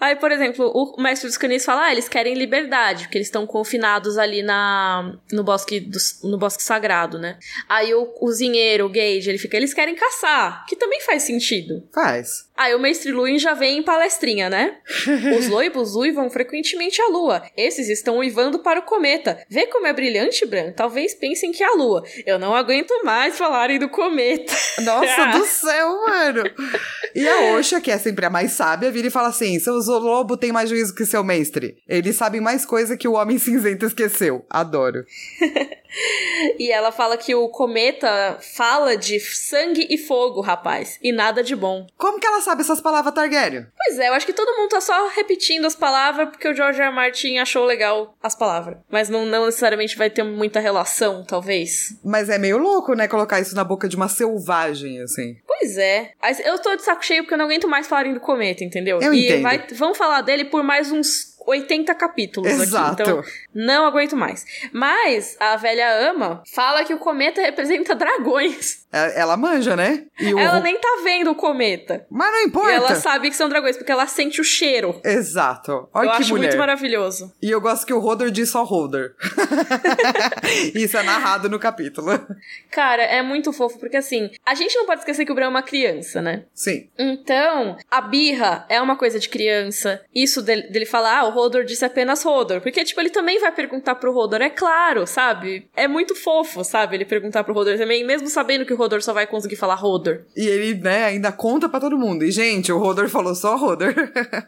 [0.00, 3.46] Aí, por exemplo, o mestre dos canis fala, ah, eles querem liberdade, porque eles estão
[3.46, 7.38] confinados ali na, no, bosque dos- no bosque sagrado, né?
[7.68, 11.82] Aí o cozinheiro, o Gage, ele fica, eles querem caçar, que também faz sentido.
[11.94, 12.48] Faz.
[12.56, 14.78] Aí o mestre Luin já vem em palestrinha, né?
[15.38, 17.42] Os loibos uivam frequentemente a lua.
[17.56, 19.38] Esses estão uivando para o cometa.
[19.48, 20.72] Vê como é brilhante, Bran?
[20.72, 22.02] Talvez pensem que é a lua.
[22.26, 24.52] Eu não aguento mais falarem do cometa.
[24.82, 26.47] Nossa do céu, mano.
[27.14, 30.36] E a Osha, que é sempre a mais sábia, vira e fala assim: seus lobo
[30.36, 31.76] tem mais juízo que seu mestre.
[31.88, 34.44] Eles sabem mais coisa que o homem cinzento esqueceu.
[34.50, 35.04] Adoro.
[36.58, 41.56] e ela fala que o cometa fala de sangue e fogo, rapaz, e nada de
[41.56, 41.86] bom.
[41.96, 43.66] Como que ela sabe essas palavras, Targaryen?
[43.76, 46.80] Pois é, eu acho que todo mundo tá só repetindo as palavras porque o George
[46.80, 46.88] R.
[46.88, 46.94] R.
[46.94, 48.78] Martin achou legal as palavras.
[48.90, 51.98] Mas não, não necessariamente vai ter muita relação, talvez.
[52.04, 55.36] Mas é meio louco, né, colocar isso na boca de uma selvagem, assim.
[55.46, 56.12] Pois é.
[56.44, 59.00] Eu tô de saco cheio porque eu não aguento mais falarem do cometa, entendeu?
[59.00, 59.42] Eu e entendo.
[59.42, 63.02] Vai, vão falar dele por mais uns 80 capítulos Exato.
[63.02, 63.02] aqui.
[63.02, 63.22] Então,
[63.54, 64.44] não aguento mais.
[64.72, 68.86] Mas a velha ama fala que o cometa representa dragões.
[68.92, 70.06] É, ela manja, né?
[70.18, 70.38] E o...
[70.38, 72.06] Ela nem tá vendo o cometa.
[72.10, 72.70] Mas não importa.
[72.70, 75.00] E ela sabe que são dragões, porque ela sente o cheiro.
[75.04, 75.88] Exato.
[75.92, 76.48] Olha eu que acho mulher.
[76.48, 77.32] muito maravilhoso.
[77.42, 79.14] E eu gosto que o Hodor diz só Hodor.
[80.74, 82.08] Isso é narrado no capítulo.
[82.70, 85.48] Cara, é muito fofo, porque assim, a gente não pode esquecer que o Bran é
[85.48, 86.44] uma criança, né?
[86.54, 86.88] Sim.
[86.98, 90.02] Então, a birra é uma coisa de criança.
[90.14, 92.60] Isso dele, dele falar, ah, o Hodor disse apenas Hodor.
[92.60, 95.68] Porque, tipo, ele também vai perguntar pro Hodor, é claro, sabe?
[95.76, 96.96] É muito fofo, sabe?
[96.96, 100.20] Ele perguntar pro Hodor também, mesmo sabendo que o Hodor só vai conseguir falar Hodor.
[100.36, 102.24] E ele, né, ainda conta para todo mundo.
[102.24, 103.94] E, gente, o Hodor falou só Hodor.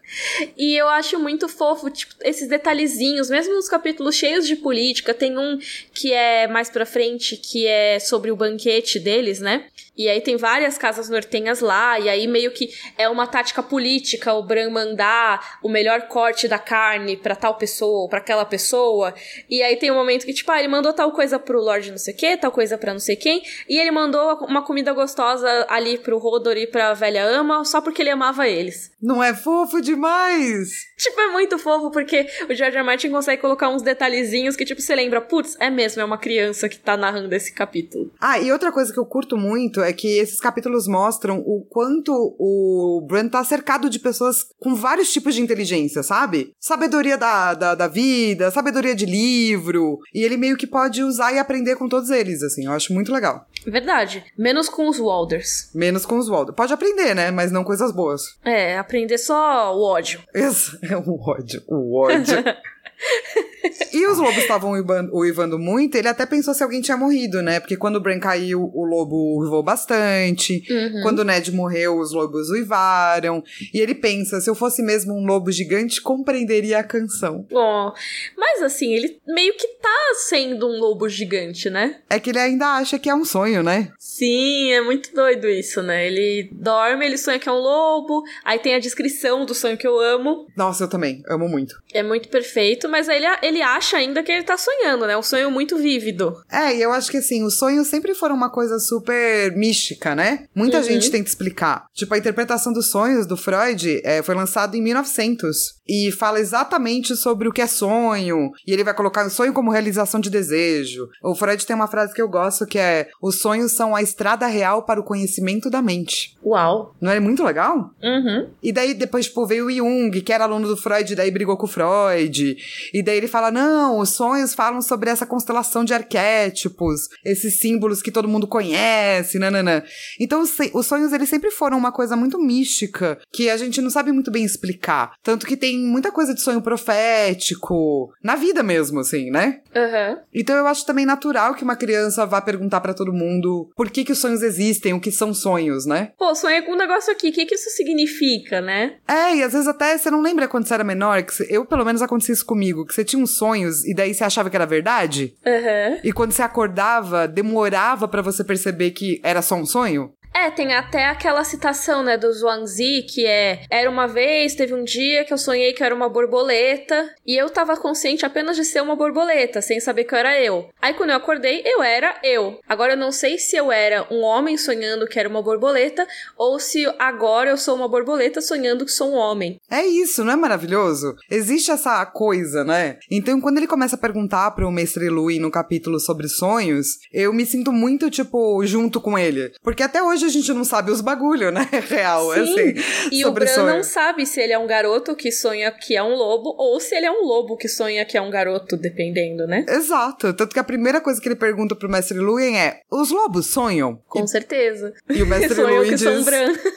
[0.56, 5.38] e eu acho muito fofo, tipo, esses detalhezinhos, mesmo nos capítulos cheios de política, tem
[5.38, 5.58] um
[5.92, 9.66] que é mais pra frente, que é sobre o banquete deles, né?
[10.00, 14.32] E aí tem várias casas nortenhas lá, e aí meio que é uma tática política
[14.32, 19.12] o Bran mandar o melhor corte da carne para tal pessoa ou pra aquela pessoa.
[19.46, 21.98] E aí tem um momento que, tipo, ah, ele mandou tal coisa pro Lorde não
[21.98, 25.66] sei o que, tal coisa pra não sei quem, e ele mandou uma comida gostosa
[25.68, 28.90] ali pro Rodor e pra velha ama, só porque ele amava eles.
[29.02, 30.70] Não é fofo demais?
[30.96, 32.82] Tipo, é muito fofo, porque o George R.
[32.82, 36.70] Martin consegue colocar uns detalhezinhos que, tipo, você lembra, putz, é mesmo, é uma criança
[36.70, 38.10] que tá narrando esse capítulo.
[38.18, 42.12] Ah, e outra coisa que eu curto muito é que esses capítulos mostram o quanto
[42.38, 46.54] o Bran tá cercado de pessoas com vários tipos de inteligência, sabe?
[46.58, 51.38] Sabedoria da, da, da vida, sabedoria de livro, e ele meio que pode usar e
[51.38, 53.46] aprender com todos eles, assim, eu acho muito legal.
[53.66, 54.24] Verdade.
[54.36, 55.70] Menos com os Walders.
[55.74, 56.56] Menos com os Walders.
[56.56, 57.30] Pode aprender, né?
[57.30, 58.22] Mas não coisas boas.
[58.44, 60.20] É, aprender só o ódio.
[60.34, 61.62] Isso, é o ódio.
[61.66, 62.36] O ódio.
[63.92, 64.72] e os lobos estavam
[65.12, 67.60] uivando muito, ele até pensou se alguém tinha morrido, né?
[67.60, 70.62] Porque quando o Bran caiu, o lobo uivou bastante.
[70.70, 71.02] Uhum.
[71.02, 73.42] Quando o Ned morreu, os lobos uivaram.
[73.72, 77.46] E ele pensa, se eu fosse mesmo um lobo gigante, compreenderia a canção.
[77.52, 77.92] Oh,
[78.36, 81.96] mas assim, ele meio que tá sendo um lobo gigante, né?
[82.08, 83.92] É que ele ainda acha que é um sonho, né?
[83.98, 86.06] Sim, é muito doido isso, né?
[86.06, 89.86] Ele dorme, ele sonha que é um lobo, aí tem a descrição do sonho que
[89.86, 90.46] eu amo.
[90.56, 91.74] Nossa, eu também, amo muito.
[91.92, 95.16] É muito perfeito, mas ele, ele acha ainda que ele tá sonhando, né?
[95.16, 96.36] Um sonho muito vívido.
[96.50, 100.44] É, e eu acho que assim, os sonhos sempre foram uma coisa super mística, né?
[100.54, 100.82] Muita Uhum.
[100.84, 101.84] gente tenta explicar.
[101.94, 107.16] Tipo, a interpretação dos sonhos do Freud é, foi lançado em 1900 e fala exatamente
[107.16, 108.52] sobre o que é sonho.
[108.66, 111.08] E ele vai colocar o sonho como realização de desejo.
[111.22, 114.46] O Freud tem uma frase que eu gosto que é: os sonhos são a estrada
[114.46, 116.38] real para o conhecimento da mente.
[116.44, 116.94] Uau.
[117.00, 117.90] Não é muito legal?
[118.02, 118.48] Uhum.
[118.62, 121.66] E daí depois, tipo, veio o Jung, que era aluno do Freud, daí brigou com
[121.66, 122.56] o Freud.
[122.94, 128.00] E daí ele fala: não, os sonhos falam sobre essa constelação de arquétipos, esses símbolos
[128.00, 129.82] que todo mundo conhece, nananã.
[130.18, 133.90] Então, os os sonhos, eles sempre foram uma coisa muito mística, que a gente não
[133.90, 135.12] sabe muito bem explicar.
[135.22, 139.60] Tanto que tem muita coisa de sonho profético, na vida mesmo, assim, né?
[139.74, 140.18] Uhum.
[140.34, 144.04] Então eu acho também natural que uma criança vá perguntar pra todo mundo por que
[144.04, 146.12] que os sonhos existem, o que são sonhos, né?
[146.18, 148.94] Pô, sonhei com um negócio aqui, o que, que isso significa, né?
[149.06, 151.84] É, e às vezes até você não lembra quando você era menor, que eu pelo
[151.84, 154.66] menos acontecia isso comigo, que você tinha uns sonhos e daí você achava que era
[154.66, 155.98] verdade, Uhum.
[156.04, 160.12] e quando você acordava, demorava pra você perceber que era só um sonho.
[160.32, 164.84] É, tem até aquela citação, né, do Zhuangzi, que é: Era uma vez, teve um
[164.84, 168.64] dia que eu sonhei que eu era uma borboleta, e eu tava consciente apenas de
[168.64, 170.68] ser uma borboleta, sem saber que eu era eu.
[170.80, 172.58] Aí quando eu acordei, eu era eu.
[172.68, 176.58] Agora eu não sei se eu era um homem sonhando que era uma borboleta, ou
[176.58, 179.58] se agora eu sou uma borboleta sonhando que sou um homem.
[179.70, 181.14] É isso, não é maravilhoso?
[181.30, 182.98] Existe essa coisa, né?
[183.10, 187.44] Então, quando ele começa a perguntar pro Mestre Louis no capítulo sobre sonhos, eu me
[187.44, 189.52] sinto muito, tipo, junto com ele.
[189.62, 191.68] Porque até hoje hoje a gente não sabe os bagulho, né?
[191.88, 192.40] Real, Sim.
[192.40, 192.74] assim.
[193.12, 196.14] E o Bran não sabe se ele é um garoto que sonha que é um
[196.14, 199.64] lobo ou se ele é um lobo que sonha que é um garoto, dependendo, né?
[199.68, 200.32] Exato.
[200.32, 204.00] Tanto que a primeira coisa que ele pergunta pro mestre Luien é: os lobos sonham?
[204.08, 204.92] Com e, certeza.
[205.08, 205.54] E o mestre
[205.88, 206.26] que diz.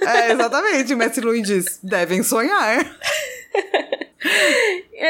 [0.02, 0.94] É, exatamente.
[0.94, 2.84] O mestre Luien diz: devem sonhar.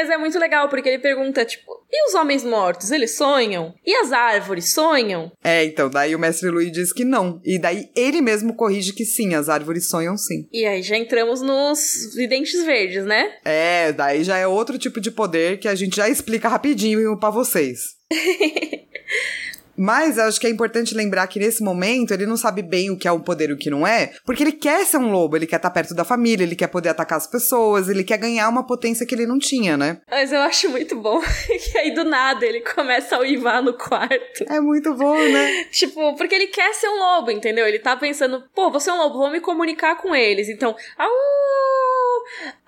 [0.04, 3.72] Mas é muito legal, porque ele pergunta, tipo, e os homens mortos, eles sonham?
[3.86, 5.32] E as árvores sonham?
[5.42, 7.40] É, então, daí o mestre Luiz diz que não.
[7.42, 10.46] E daí ele mesmo corrige que sim, as árvores sonham sim.
[10.52, 13.32] E aí já entramos nos videntes verdes, né?
[13.44, 17.30] É, daí já é outro tipo de poder que a gente já explica rapidinho para
[17.30, 17.94] vocês.
[19.76, 23.08] Mas acho que é importante lembrar que nesse momento ele não sabe bem o que
[23.08, 25.46] é um poder e o que não é, porque ele quer ser um lobo, ele
[25.46, 28.66] quer estar perto da família, ele quer poder atacar as pessoas, ele quer ganhar uma
[28.66, 29.98] potência que ele não tinha, né?
[30.10, 31.20] Mas eu acho muito bom
[31.72, 34.44] que aí do nada ele começa a uivar no quarto.
[34.48, 35.64] É muito bom, né?
[35.70, 37.66] tipo, porque ele quer ser um lobo, entendeu?
[37.66, 40.48] Ele tá pensando, pô, você é um lobo, vou me comunicar com eles.
[40.48, 41.83] Então, au!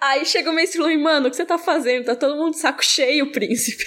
[0.00, 2.04] Aí chega o mestre Luin, mano, o que você tá fazendo?
[2.04, 3.84] Tá todo mundo de saco cheio, príncipe.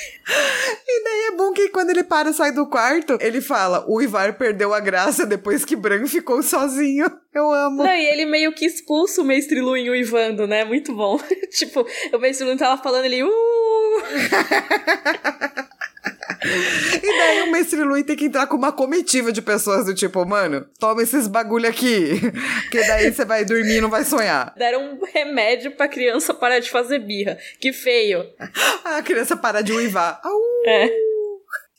[0.87, 4.01] E daí é bom que quando ele para e sai do quarto, ele fala: o
[4.01, 7.09] Ivar perdeu a graça depois que Bran ficou sozinho.
[7.33, 7.83] Eu amo.
[7.83, 10.65] Não, e ele meio que expulsa o mestre Luin uivando, né?
[10.65, 11.19] Muito bom.
[11.51, 13.29] tipo, o mestre Luin tava falando ele, uh!
[17.01, 20.25] E daí o mestre Luin tem que entrar com uma comitiva de pessoas do tipo,
[20.25, 22.19] mano, toma esses bagulho aqui.
[22.63, 24.53] Porque daí você vai dormir e não vai sonhar.
[24.57, 27.37] Deram um remédio pra criança parar de fazer birra.
[27.59, 28.25] Que feio.
[28.85, 30.19] A criança para de uivar.
[30.23, 30.39] Au!
[30.65, 31.08] É.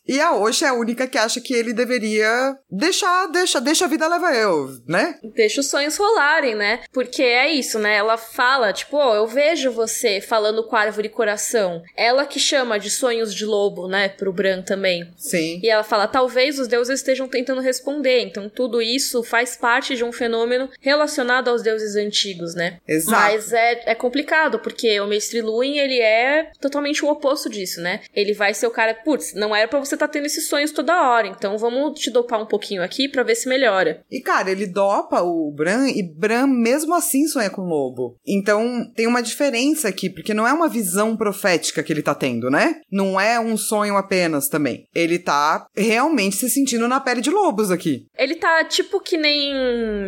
[0.07, 3.89] E a Osha é a única que acha que ele deveria deixar, deixa, deixa a
[3.89, 5.19] vida leva eu, né?
[5.35, 6.81] Deixa os sonhos rolarem, né?
[6.93, 7.97] Porque é isso, né?
[7.97, 11.83] Ela fala, tipo, oh, eu vejo você falando com a árvore coração.
[11.97, 14.09] Ela que chama de sonhos de lobo, né?
[14.09, 15.09] Pro Bran também.
[15.17, 15.61] Sim.
[15.63, 18.21] E ela fala, talvez os deuses estejam tentando responder.
[18.21, 22.79] Então tudo isso faz parte de um fenômeno relacionado aos deuses antigos, né?
[22.89, 23.13] Exato.
[23.13, 28.01] Mas é, é complicado, porque o Mestre Luin, ele é totalmente o oposto disso, né?
[28.15, 31.11] Ele vai ser o cara, putz, não era para você tá tendo esses sonhos toda
[31.11, 34.05] hora, então vamos te dopar um pouquinho aqui para ver se melhora.
[34.11, 38.17] E cara, ele dopa o Bran e Bran mesmo assim sonha com o lobo.
[38.27, 42.51] Então tem uma diferença aqui, porque não é uma visão profética que ele tá tendo,
[42.51, 42.81] né?
[42.91, 44.87] Não é um sonho apenas também.
[44.95, 48.07] Ele tá realmente se sentindo na pele de lobos aqui.
[48.17, 49.53] Ele tá tipo que nem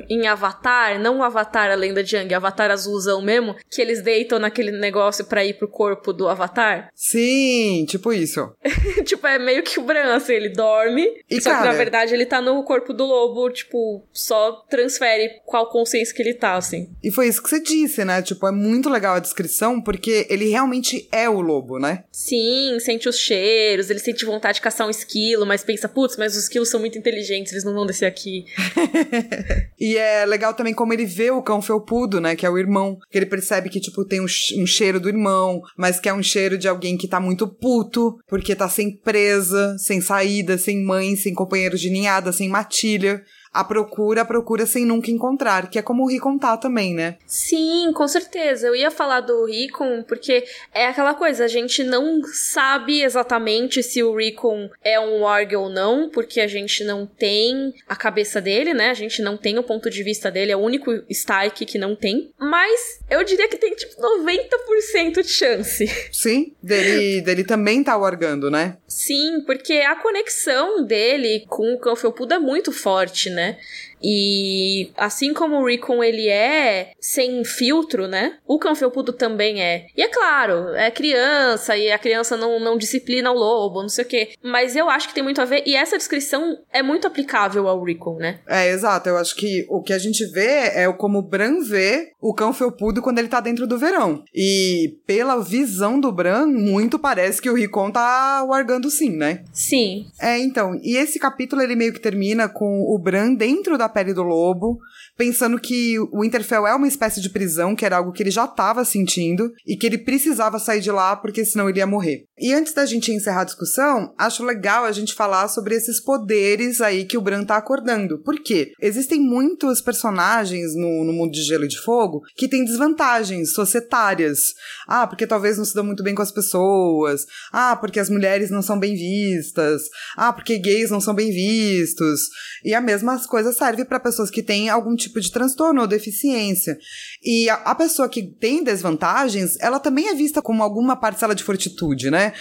[0.08, 4.72] em Avatar, não Avatar a lenda de Yang, Avatar azulzão mesmo, que eles deitam naquele
[4.72, 6.88] negócio para ir pro corpo do Avatar.
[6.94, 8.52] Sim, tipo isso.
[9.04, 12.14] tipo, é meio que o Bran, assim, ele dorme, E, só cara, que na verdade
[12.14, 16.90] ele tá no corpo do lobo, tipo, só transfere qual consciência que ele tá, assim.
[17.02, 18.22] E foi isso que você disse, né?
[18.22, 22.04] Tipo, é muito legal a descrição, porque ele realmente é o lobo, né?
[22.10, 26.36] Sim, sente os cheiros, ele sente vontade de caçar um esquilo, mas pensa, putz, mas
[26.36, 28.44] os esquilos são muito inteligentes, eles não vão descer aqui.
[29.78, 32.36] E é legal também como ele vê o cão felpudo, né?
[32.36, 32.98] Que é o irmão.
[33.10, 36.22] Que ele percebe que, tipo, tem um, um cheiro do irmão, mas que é um
[36.22, 41.16] cheiro de alguém que tá muito puto, porque tá sem presa, sem saída, sem mãe,
[41.16, 43.22] sem companheiro de ninhada, sem matilha.
[43.52, 47.18] A procura, a procura sem nunca encontrar, que é como o Rickon tá também, né?
[47.26, 48.66] Sim, com certeza.
[48.66, 54.02] Eu ia falar do Rickon, porque é aquela coisa, a gente não sabe exatamente se
[54.02, 58.72] o Rickon é um warg ou não, porque a gente não tem a cabeça dele,
[58.72, 58.88] né?
[58.88, 61.94] A gente não tem o ponto de vista dele, é o único Stark que não
[61.94, 62.30] tem.
[62.38, 65.86] Mas eu diria que tem tipo 90% de chance.
[66.10, 68.78] Sim, dele, dele também tá wargando, né?
[68.88, 73.41] Sim, porque a conexão dele com o Cão Felpudo é muito forte, né?
[73.42, 73.58] né?
[74.02, 78.38] E assim como o Recon ele é sem filtro, né?
[78.46, 79.86] O Cão Felpudo também é.
[79.96, 84.04] E é claro, é criança e a criança não, não disciplina o lobo, não sei
[84.04, 84.28] o quê.
[84.42, 85.62] Mas eu acho que tem muito a ver.
[85.66, 88.40] E essa descrição é muito aplicável ao Recon, né?
[88.46, 89.08] É, exato.
[89.08, 92.52] Eu acho que o que a gente vê é como o Bran vê o cão
[92.52, 94.22] felpudo quando ele tá dentro do verão.
[94.34, 99.44] E pela visão do Bran, muito parece que o Rickon tá wargando sim, né?
[99.52, 100.06] Sim.
[100.20, 104.14] É, então, e esse capítulo ele meio que termina com o Bran dentro da pele
[104.14, 104.78] do lobo,
[105.16, 108.44] pensando que o Winterfell é uma espécie de prisão, que era algo que ele já
[108.44, 112.24] estava sentindo e que ele precisava sair de lá porque senão ele ia morrer.
[112.38, 116.80] E antes da gente encerrar a discussão, acho legal a gente falar sobre esses poderes
[116.80, 118.20] aí que o Bran tá acordando.
[118.22, 118.72] Por quê?
[118.80, 124.54] Existem muitos personagens no, no mundo de Gelo e de Fogo que têm desvantagens societárias.
[124.88, 127.26] Ah, porque talvez não se dão muito bem com as pessoas.
[127.52, 129.82] Ah, porque as mulheres não são bem vistas.
[130.16, 132.28] Ah, porque gays não são bem vistos.
[132.64, 136.78] E a mesma coisa serve para pessoas que têm algum tipo de transtorno ou deficiência.
[137.22, 141.44] E a, a pessoa que tem desvantagens, ela também é vista como alguma parcela de
[141.44, 142.32] fortitude, né?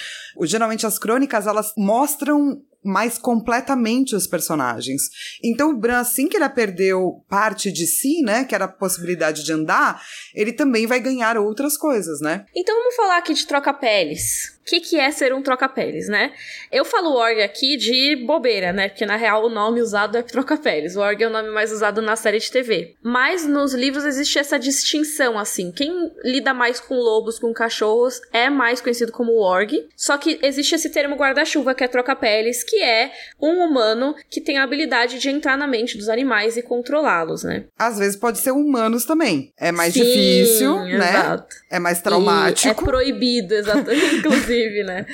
[0.43, 5.03] Geralmente as crônicas, elas mostram mais completamente os personagens.
[5.43, 9.43] Então o Bran, assim que ele perdeu parte de si, né, que era a possibilidade
[9.43, 10.01] de andar,
[10.33, 12.45] ele também vai ganhar outras coisas, né?
[12.55, 14.59] Então vamos falar aqui de troca-peles.
[14.61, 16.31] O que, que é ser um troca-peles, né?
[16.71, 18.89] Eu falo org aqui de bobeira, né?
[18.89, 20.95] Porque na real o nome usado é troca-peles.
[20.95, 22.95] O org é o nome mais usado na série de TV.
[23.01, 25.71] Mas nos livros existe essa distinção, assim.
[25.71, 29.87] Quem lida mais com lobos, com cachorros, é mais conhecido como org.
[29.97, 34.57] Só que existe esse termo guarda-chuva que é troca-peles, que é um humano que tem
[34.57, 37.65] a habilidade de entrar na mente dos animais e controlá-los, né?
[37.77, 39.51] Às vezes pode ser humanos também.
[39.57, 41.09] É mais Sim, difícil, né?
[41.09, 41.55] Exato.
[41.69, 42.67] É mais traumático.
[42.67, 45.05] E é proibido, exatamente, inclusive, né?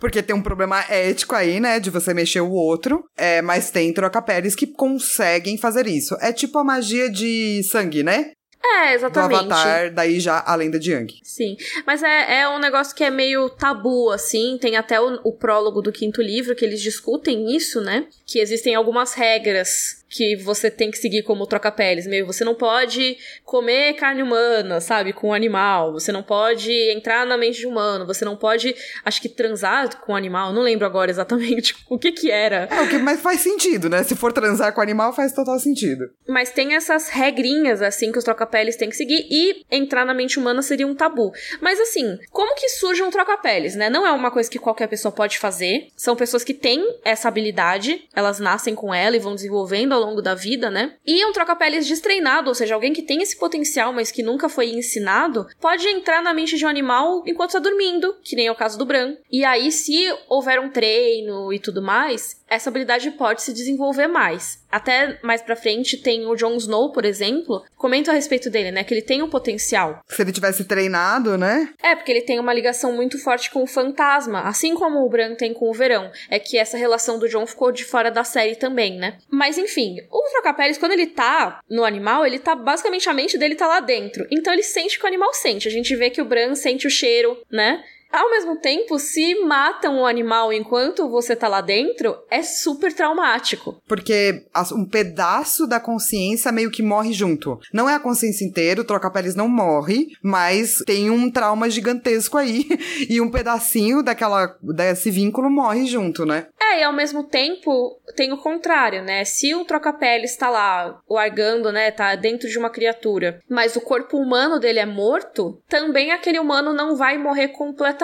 [0.00, 1.80] Porque tem um problema ético aí, né?
[1.80, 3.04] De você mexer o outro.
[3.16, 6.16] É, mas tem troca-peles que conseguem fazer isso.
[6.20, 8.32] É tipo a magia de sangue, né?
[8.66, 9.46] É, exatamente.
[9.46, 11.20] Do Avatar, daí já a lenda de Yang.
[11.22, 11.56] Sim.
[11.86, 14.58] Mas é, é um negócio que é meio tabu, assim.
[14.58, 18.06] Tem até o, o prólogo do quinto livro que eles discutem isso, né?
[18.26, 22.06] Que existem algumas regras que você tem que seguir como troca-peles.
[22.06, 25.12] Meio, você não pode comer carne humana, sabe?
[25.12, 25.92] Com um animal.
[25.92, 28.06] Você não pode entrar na mente de humano.
[28.06, 30.52] Você não pode, acho que, transar com um animal.
[30.52, 32.68] Não lembro agora exatamente o que que era.
[32.70, 34.04] É, o que mais faz sentido, né?
[34.04, 36.04] Se for transar com animal, faz total sentido.
[36.28, 39.26] Mas tem essas regrinhas, assim, que os troca-peles têm que seguir.
[39.28, 41.32] E entrar na mente humana seria um tabu.
[41.60, 43.90] Mas, assim, como que surge um troca-peles, né?
[43.90, 45.88] Não é uma coisa que qualquer pessoa pode fazer.
[45.96, 48.04] São pessoas que têm essa habilidade.
[48.14, 50.94] Elas nascem com ela e vão desenvolvendo ao longo da vida, né?
[51.06, 54.70] E um troca-peles destreinado, ou seja, alguém que tem esse potencial, mas que nunca foi
[54.70, 58.56] ensinado, pode entrar na mente de um animal enquanto está dormindo, que nem é o
[58.56, 59.16] caso do Bran.
[59.30, 64.62] E aí, se houver um treino e tudo mais, essa habilidade pode se desenvolver mais.
[64.70, 68.82] Até mais pra frente tem o Jon Snow, por exemplo, comento a respeito dele, né,
[68.82, 70.00] que ele tem um potencial.
[70.08, 71.72] Se ele tivesse treinado, né?
[71.82, 75.34] É, porque ele tem uma ligação muito forte com o fantasma, assim como o Bran
[75.34, 76.10] tem com o Verão.
[76.30, 79.18] É que essa relação do Jon ficou de fora da série também, né?
[79.30, 83.54] Mas enfim, o Trocapeles, quando ele tá no animal, ele tá basicamente a mente dele
[83.54, 84.26] tá lá dentro.
[84.30, 85.68] Então ele sente o que o animal sente.
[85.68, 87.82] A gente vê que o Bran sente o cheiro, né?
[88.14, 93.82] Ao mesmo tempo, se matam o animal enquanto você tá lá dentro, é super traumático.
[93.88, 97.58] Porque um pedaço da consciência meio que morre junto.
[97.72, 102.68] Não é a consciência inteira, o troca-peles não morre, mas tem um trauma gigantesco aí.
[103.10, 106.46] e um pedacinho daquela, desse vínculo morre junto, né?
[106.62, 109.24] É, e ao mesmo tempo tem o contrário, né?
[109.24, 111.90] Se o troca-peles está lá, largando, né?
[111.90, 116.72] Tá dentro de uma criatura, mas o corpo humano dele é morto, também aquele humano
[116.72, 118.03] não vai morrer completamente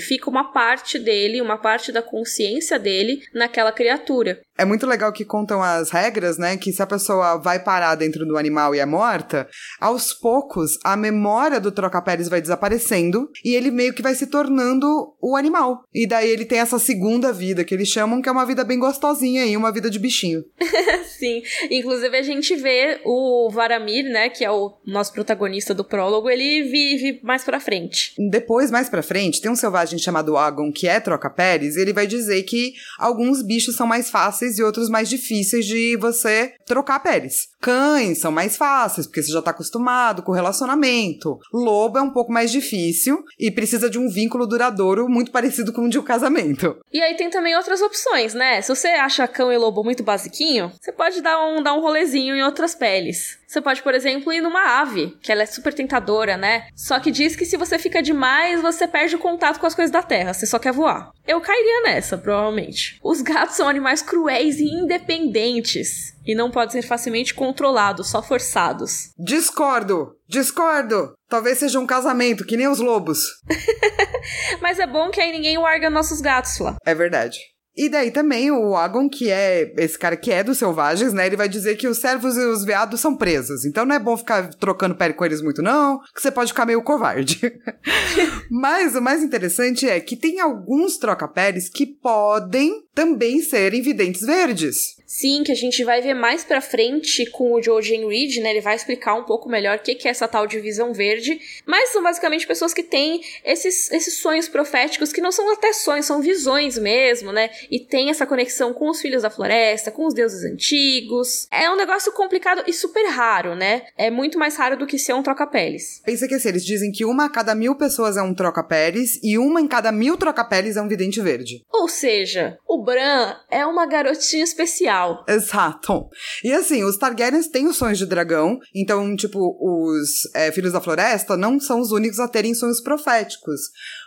[0.00, 4.40] Fica uma parte dele, uma parte da consciência dele naquela criatura.
[4.60, 6.54] É muito legal que contam as regras, né?
[6.54, 9.48] Que se a pessoa vai parar dentro do animal e é morta,
[9.80, 15.14] aos poucos a memória do troca-peles vai desaparecendo e ele meio que vai se tornando
[15.18, 15.84] o animal.
[15.94, 18.78] E daí ele tem essa segunda vida que eles chamam que é uma vida bem
[18.78, 20.44] gostosinha aí, uma vida de bichinho.
[21.18, 21.42] Sim.
[21.70, 24.28] Inclusive a gente vê o Varamir, né?
[24.28, 28.14] Que é o nosso protagonista do prólogo, ele vive mais pra frente.
[28.30, 32.06] Depois, mais pra frente, tem um selvagem chamado Agon que é troca-peles e ele vai
[32.06, 37.48] dizer que alguns bichos são mais fáceis e outros mais difíceis de você trocar peles.
[37.60, 41.38] Cães são mais fáceis, porque você já tá acostumado com o relacionamento.
[41.52, 45.82] Lobo é um pouco mais difícil e precisa de um vínculo duradouro muito parecido com
[45.82, 46.78] o de um casamento.
[46.90, 48.62] E aí tem também outras opções, né?
[48.62, 52.34] Se você acha cão e lobo muito basiquinho, você pode dar um, dar um rolezinho
[52.34, 53.38] em outras peles.
[53.46, 56.68] Você pode, por exemplo, ir numa ave, que ela é super tentadora, né?
[56.74, 59.90] Só que diz que se você fica demais, você perde o contato com as coisas
[59.90, 61.10] da terra, você só quer voar.
[61.26, 62.98] Eu cairia nessa, provavelmente.
[63.02, 69.10] Os gatos são animais cruéis e independentes e não podem ser facilmente controlados, só forçados.
[69.18, 70.14] Discordo!
[70.28, 71.12] Discordo!
[71.28, 73.20] Talvez seja um casamento, que nem os lobos.
[74.62, 76.76] Mas é bom que aí ninguém larga nossos gatos lá.
[76.86, 77.38] É verdade.
[77.76, 81.26] E daí também o Agon, que é esse cara que é dos selvagens, né?
[81.26, 83.64] Ele vai dizer que os servos e os veados são presos.
[83.64, 86.66] Então não é bom ficar trocando pele com eles muito, não, que você pode ficar
[86.66, 87.40] meio covarde.
[88.50, 94.99] Mas o mais interessante é que tem alguns troca-peles que podem também serem videntes verdes.
[95.12, 98.50] Sim, que a gente vai ver mais pra frente com o Jojen Reed, né?
[98.50, 101.40] Ele vai explicar um pouco melhor o que é essa tal de visão verde.
[101.66, 106.06] Mas são basicamente pessoas que têm esses, esses sonhos proféticos, que não são até sonhos,
[106.06, 107.50] são visões mesmo, né?
[107.68, 111.48] E tem essa conexão com os filhos da floresta, com os deuses antigos.
[111.50, 113.82] É um negócio complicado e super raro, né?
[113.98, 116.00] É muito mais raro do que ser um troca-peles.
[116.04, 119.36] Pensa que assim, eles dizem que uma a cada mil pessoas é um troca-peles e
[119.36, 121.64] uma em cada mil troca-peles é um vidente verde.
[121.68, 126.08] Ou seja, o Bran é uma garotinha especial Exato.
[126.44, 130.80] E assim, os Targaryens têm os sonhos de dragão, então, tipo, os é, Filhos da
[130.80, 133.60] Floresta não são os únicos a terem sonhos proféticos.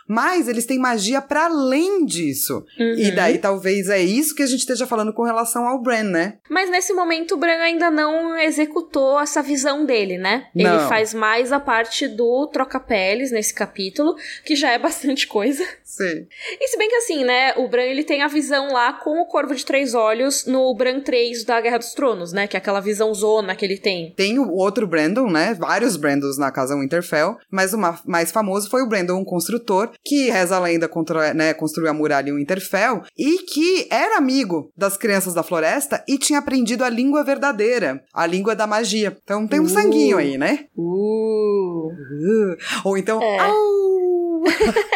[0.06, 2.64] Mas eles têm magia para além disso.
[2.78, 2.94] Uhum.
[2.98, 6.38] E daí talvez é isso que a gente esteja falando com relação ao Bran, né?
[6.50, 10.46] Mas nesse momento o Bran ainda não executou essa visão dele, né?
[10.54, 10.78] Não.
[10.78, 15.64] Ele faz mais a parte do troca-peles nesse capítulo, que já é bastante coisa.
[15.82, 16.26] Sim.
[16.60, 19.26] E se bem que assim, né, o Bran ele tem a visão lá com o
[19.26, 22.46] Corvo de Três Olhos no Bran 3 da Guerra dos Tronos, né?
[22.46, 24.12] Que é aquela visão zona que ele tem.
[24.16, 25.54] Tem o outro Brandon, né?
[25.54, 29.90] Vários Brandons na casa Winterfell, mas o ma- mais famoso foi o Brandon, um construtor,
[30.04, 34.72] que reza a lenda contra, né, construiu a muralha em Winterfell e que era amigo
[34.76, 39.16] das crianças da floresta e tinha aprendido a língua verdadeira, a língua da magia.
[39.22, 39.68] Então tem um Uh.
[39.68, 40.66] sanguinho aí, né?
[40.76, 41.88] Uh.
[41.90, 42.56] Uh.
[42.84, 43.38] Ou então, É.
[43.40, 44.44] au!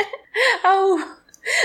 [0.64, 1.17] Au.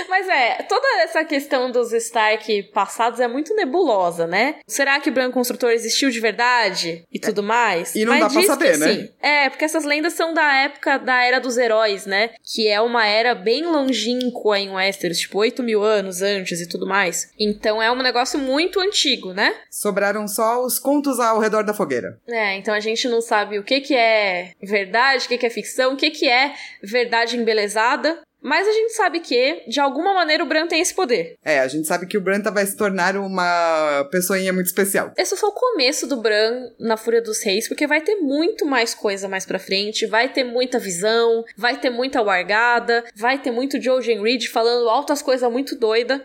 [0.10, 4.56] Mas é, toda essa questão dos Stark passados é muito nebulosa, né?
[4.68, 7.96] Será que o Bran Construtor existiu de verdade e tudo mais?
[7.96, 8.94] E não Mas dá pra saber, que né?
[8.94, 9.10] sim.
[9.22, 12.32] É, porque essas lendas são da época da Era dos Heróis, né?
[12.44, 16.88] Que é uma era bem longínqua em Westeros, tipo 8 mil anos antes e tudo
[16.88, 17.32] mais.
[17.40, 19.56] Então é um negócio muito antigo, né?
[19.70, 22.20] Sobraram só os contos ao redor da fogueira.
[22.28, 25.50] É, então a gente não sabe o que que é verdade, o que que é
[25.50, 28.22] ficção, o que que é verdade embelezada.
[28.44, 31.36] Mas a gente sabe que, de alguma maneira, o Bran tem esse poder.
[31.44, 35.14] É, a gente sabe que o Branta vai se tornar uma pessoinha muito especial.
[35.18, 38.66] Esse é só o começo do Bran na Fúria dos Reis, porque vai ter muito
[38.66, 43.52] mais coisa mais pra frente, vai ter muita visão, vai ter muita wargada, vai ter
[43.52, 46.22] muito Jojen Reed falando altas coisas muito doida.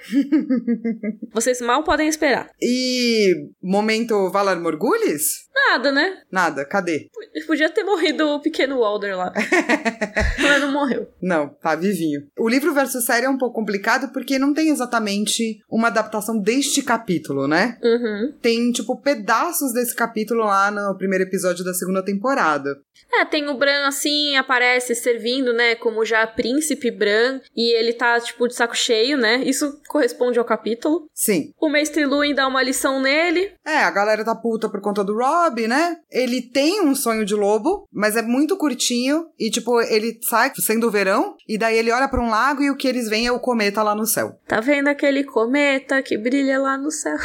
[1.32, 2.50] Vocês mal podem esperar.
[2.60, 5.47] E momento Valar Morgulhos?
[5.70, 6.22] Nada, né?
[6.30, 7.08] Nada, cadê?
[7.46, 9.32] Podia ter morrido o pequeno Walder lá.
[10.40, 11.08] Mas não morreu.
[11.20, 12.22] Não, tá vivinho.
[12.38, 16.82] O livro versus série é um pouco complicado porque não tem exatamente uma adaptação deste
[16.82, 17.78] capítulo, né?
[17.82, 18.32] Uhum.
[18.40, 22.78] Tem, tipo, pedaços desse capítulo lá no primeiro episódio da segunda temporada.
[23.12, 28.20] É, tem o Bran assim, aparece servindo, né, como já príncipe Bran, e ele tá,
[28.20, 29.42] tipo, de saco cheio, né?
[29.44, 31.08] Isso corresponde ao capítulo.
[31.14, 31.52] Sim.
[31.60, 33.52] O mestre Luin dá uma lição nele.
[33.66, 35.96] É, a galera tá puta por conta do Rob, né?
[36.10, 40.90] Ele tem um sonho de lobo, mas é muito curtinho e, tipo, ele sai sendo
[40.90, 43.40] verão e daí ele olha pra um lago e o que eles veem é o
[43.40, 44.38] cometa lá no céu.
[44.46, 47.16] Tá vendo aquele cometa que brilha lá no céu?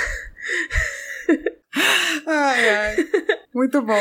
[2.26, 2.96] Ai, ai.
[3.54, 4.00] Muito bom.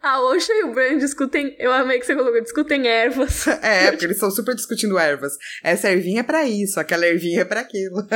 [0.00, 1.54] A Osha e o Bran discutem.
[1.58, 3.46] Eu amei que você colocou, discutem ervas.
[3.62, 5.32] É, porque eles estão super discutindo ervas.
[5.62, 8.06] Essa ervinha é pra isso, aquela ervinha é pra aquilo.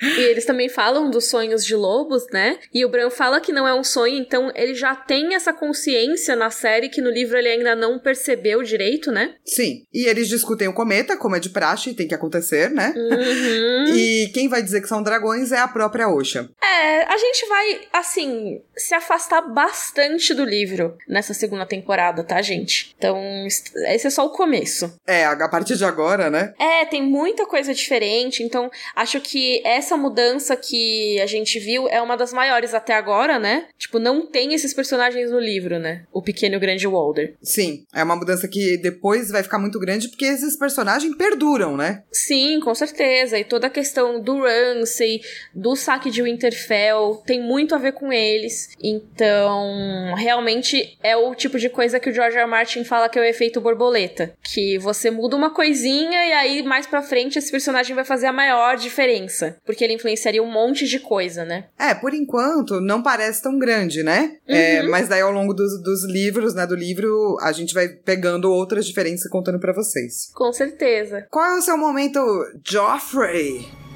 [0.00, 2.58] E eles também falam dos sonhos de lobos, né?
[2.72, 6.36] E o Bran fala que não é um sonho, então ele já tem essa consciência
[6.36, 9.34] na série que no livro ele ainda não percebeu direito, né?
[9.44, 9.82] Sim.
[9.92, 12.94] E eles discutem o cometa, como é de praxe, tem que acontecer, né?
[12.96, 13.78] Uhum.
[13.98, 16.48] E quem vai dizer que são dragões é a própria Osha.
[16.62, 22.94] É, a gente vai, assim, se afastar bastante do livro nessa segunda temporada, tá, gente?
[22.96, 24.92] Então, esse é só o começo.
[25.06, 26.52] É, a a partir de agora, né?
[26.58, 32.00] É, tem muita coisa diferente, então acho que essa mudança que a gente viu é
[32.00, 33.66] uma das maiores até agora, né?
[33.78, 36.04] Tipo, não tem esses personagens no livro, né?
[36.12, 37.34] O pequeno e o grande Walder.
[37.42, 42.02] Sim, é uma mudança que depois vai ficar muito grande porque esses personagens perduram, né?
[42.12, 43.38] Sim, com certeza.
[43.38, 45.20] E toda a questão do Ramsay,
[45.54, 48.70] do saque de Winterfell, tem muito a ver com eles.
[48.82, 52.42] Então, realmente é o tipo de coisa que o George R.
[52.42, 52.50] R.
[52.50, 54.32] Martin fala que é o efeito borboleta.
[54.42, 58.32] Que você muda uma coisinha e aí mais pra frente esse personagem vai fazer a
[58.32, 59.56] maior diferença.
[59.64, 61.66] Porque ele influenciaria um monte de coisa, né?
[61.78, 64.36] É, por enquanto não parece tão grande, né?
[64.46, 68.50] É, mas daí ao longo dos, dos livros, né, do livro, a gente vai pegando
[68.50, 70.30] outras diferenças e contando pra vocês.
[70.34, 71.26] Com certeza.
[71.30, 72.20] Qual é o seu momento,
[72.64, 73.87] Joffrey?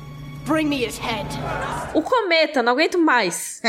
[0.44, 1.26] Bring me his head.
[1.94, 3.60] O cometa, não aguento mais.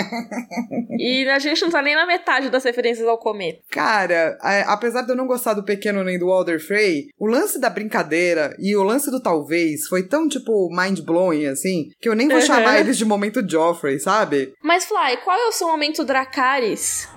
[0.97, 3.59] e a gente não tá nem na metade das referências ao cometa.
[3.69, 7.59] Cara, a- apesar de eu não gostar do pequeno nem do Walder Frey, o lance
[7.59, 12.27] da brincadeira e o lance do talvez foi tão, tipo, mind-blowing, assim, que eu nem
[12.27, 12.41] vou Uhum.
[12.45, 14.53] chamar eles de momento Joffrey, sabe?
[14.63, 17.07] Mas, Fly, qual é o seu momento Dracarys?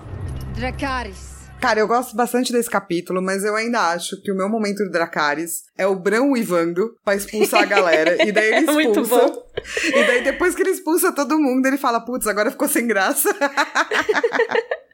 [0.55, 1.36] Dracarys.
[1.59, 4.91] Cara, eu gosto bastante desse capítulo, mas eu ainda acho que o meu momento do
[4.91, 8.23] Dracarys é o Bran uivando pra expulsar a galera.
[8.25, 8.73] e daí ele É expulsa.
[8.83, 9.43] muito bom.
[9.85, 13.29] E daí depois que ele expulsa todo mundo, ele fala, putz, agora ficou sem graça.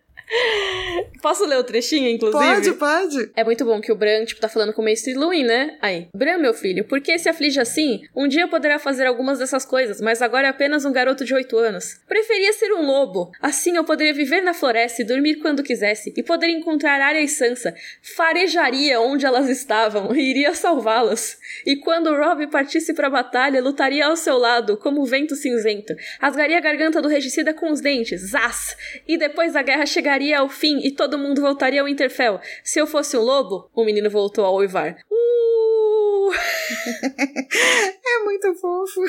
[1.21, 2.43] Posso ler o trechinho, inclusive?
[2.43, 3.31] pode, pode.
[3.36, 5.77] É muito bom que o Bran, tipo, tá falando com o mestre Luin, né?
[5.81, 8.01] Aí, Bran, meu filho, por que se aflige assim?
[8.13, 11.57] Um dia poderá fazer algumas dessas coisas, mas agora é apenas um garoto de 8
[11.57, 12.01] anos.
[12.07, 13.31] Preferia ser um lobo.
[13.41, 17.27] Assim eu poderia viver na floresta e dormir quando quisesse, e poder encontrar Arya e
[17.27, 17.73] Sansa.
[18.15, 21.38] Farejaria onde elas estavam e iria salvá-las.
[21.65, 25.95] E quando Robb partisse pra batalha, lutaria ao seu lado, como o vento cinzento.
[26.19, 28.75] Rasgaria a garganta do regicida com os dentes, zás!
[29.07, 32.39] E depois a guerra chegaria ao fim e todo mundo voltaria ao Winterfell.
[32.63, 34.95] Se eu fosse um lobo, o menino voltou a uivar.
[35.09, 36.32] Uh!
[38.05, 39.01] é muito fofo.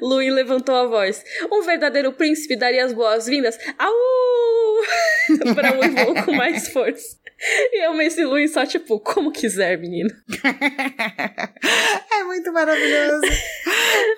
[0.00, 1.24] Louis levantou a voz.
[1.50, 3.58] Um verdadeiro príncipe daria as boas-vindas.
[3.76, 3.92] Au!
[5.54, 7.18] pra um com mais força.
[7.38, 10.10] E eu, Macy Louis, só tipo, como quiser, menino.
[12.12, 13.26] é muito maravilhoso.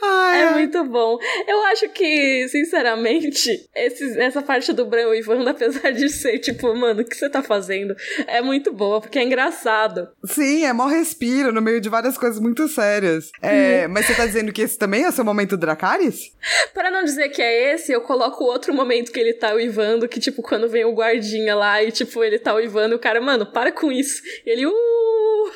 [0.02, 1.18] Ai, é muito bom.
[1.46, 6.74] Eu acho que, sinceramente, esse, essa parte do Bran e Wanda, apesar de ser tipo,
[6.74, 7.96] mano, o que você tá fazendo?
[8.26, 10.08] É muito boa, porque é engraçado.
[10.24, 13.30] Sim, é mó respiro no meio de várias coisas muito sérias.
[13.42, 13.92] É, hum.
[13.92, 16.32] Mas você tá dizendo que esse também é o seu momento Dracarys?
[16.72, 20.20] Para não dizer que é esse, eu coloco outro momento que ele tá uivando, que
[20.20, 23.46] tipo, quando vem o guardinha lá e tipo, ele tá uivando e o cara, mano,
[23.46, 24.20] para com isso.
[24.44, 24.72] E ele, uh!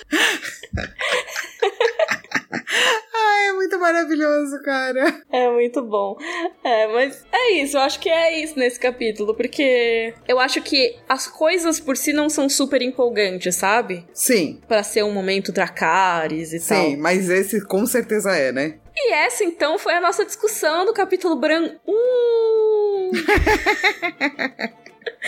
[3.15, 5.23] Ai, é muito maravilhoso, cara.
[5.31, 6.17] É muito bom.
[6.65, 10.97] É, mas é isso, eu acho que é isso nesse capítulo, porque eu acho que
[11.07, 14.07] as coisas por si não são super empolgantes, sabe?
[14.15, 14.61] Sim.
[14.67, 16.85] Para ser um momento Dracarys e Sim, tal.
[16.85, 18.79] Sim, mas esse com certeza é, né?
[18.97, 21.79] E essa então foi a nossa discussão do capítulo branco.
[21.87, 23.13] Uh!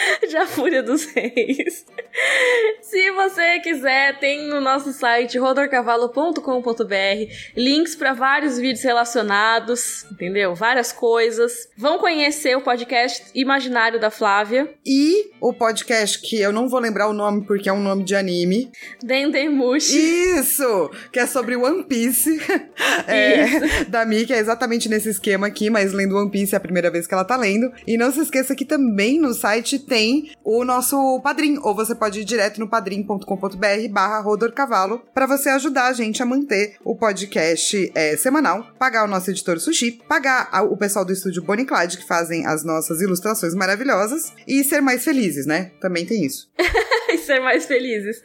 [0.28, 1.84] de A Fúria dos Reis.
[2.82, 10.55] Se você quiser, tem no nosso site rodorcavalo.com.br links para vários vídeos relacionados, entendeu?
[10.55, 11.68] Várias coisas.
[11.76, 14.72] Vão conhecer o podcast Imaginário da Flávia.
[14.86, 18.14] E o podcast que eu não vou lembrar o nome porque é um nome de
[18.14, 18.70] anime.
[19.02, 20.38] Dendemushi.
[20.38, 20.90] Isso!
[21.12, 22.40] Que é sobre One Piece.
[23.09, 26.61] é, da Mi, que é exatamente nesse esquema aqui, mas lendo One Piece é a
[26.61, 27.72] primeira vez que ela tá lendo.
[27.86, 29.93] E não se esqueça que também no site tem
[30.42, 35.86] o nosso padrinho, ou você pode ir direto no padrim.com.br barra rodorcavalo para você ajudar
[35.86, 40.76] a gente a manter o podcast é, semanal, pagar o nosso editor Sushi, pagar o
[40.76, 45.47] pessoal do estúdio Bonnie Clyde, que fazem as nossas ilustrações maravilhosas, e ser mais felizes,
[45.47, 45.70] né?
[45.80, 46.51] Também tem isso.
[47.12, 48.20] e ser mais felizes.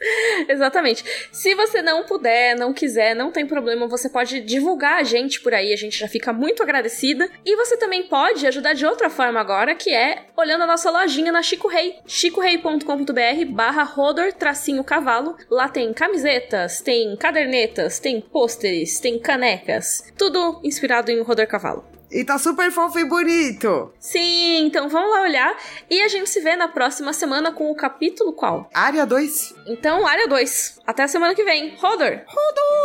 [0.48, 1.04] Exatamente.
[1.32, 5.54] Se você não puder, não quiser, não tem problema, você pode divulgar a gente por
[5.54, 7.28] aí, a gente já fica muito agradecida.
[7.44, 11.32] E você também pode ajudar de outra forma agora, que é olhando a nossa lojinha
[11.32, 15.36] na Chico Rei, chicorei.com.br barra rodor tracinho cavalo.
[15.50, 21.84] Lá tem camisetas, tem cadernetas, tem pôsteres, tem canecas, tudo inspirado em Rodor Cavalo.
[22.10, 23.92] E tá super fofo e bonito.
[23.98, 25.54] Sim, então vamos lá olhar.
[25.90, 28.70] E a gente se vê na próxima semana com o capítulo qual?
[28.72, 29.54] Área 2.
[29.66, 30.80] Então, área 2.
[30.86, 31.76] Até a semana que vem.
[31.76, 32.20] Rodor!
[32.26, 32.80] Rodor!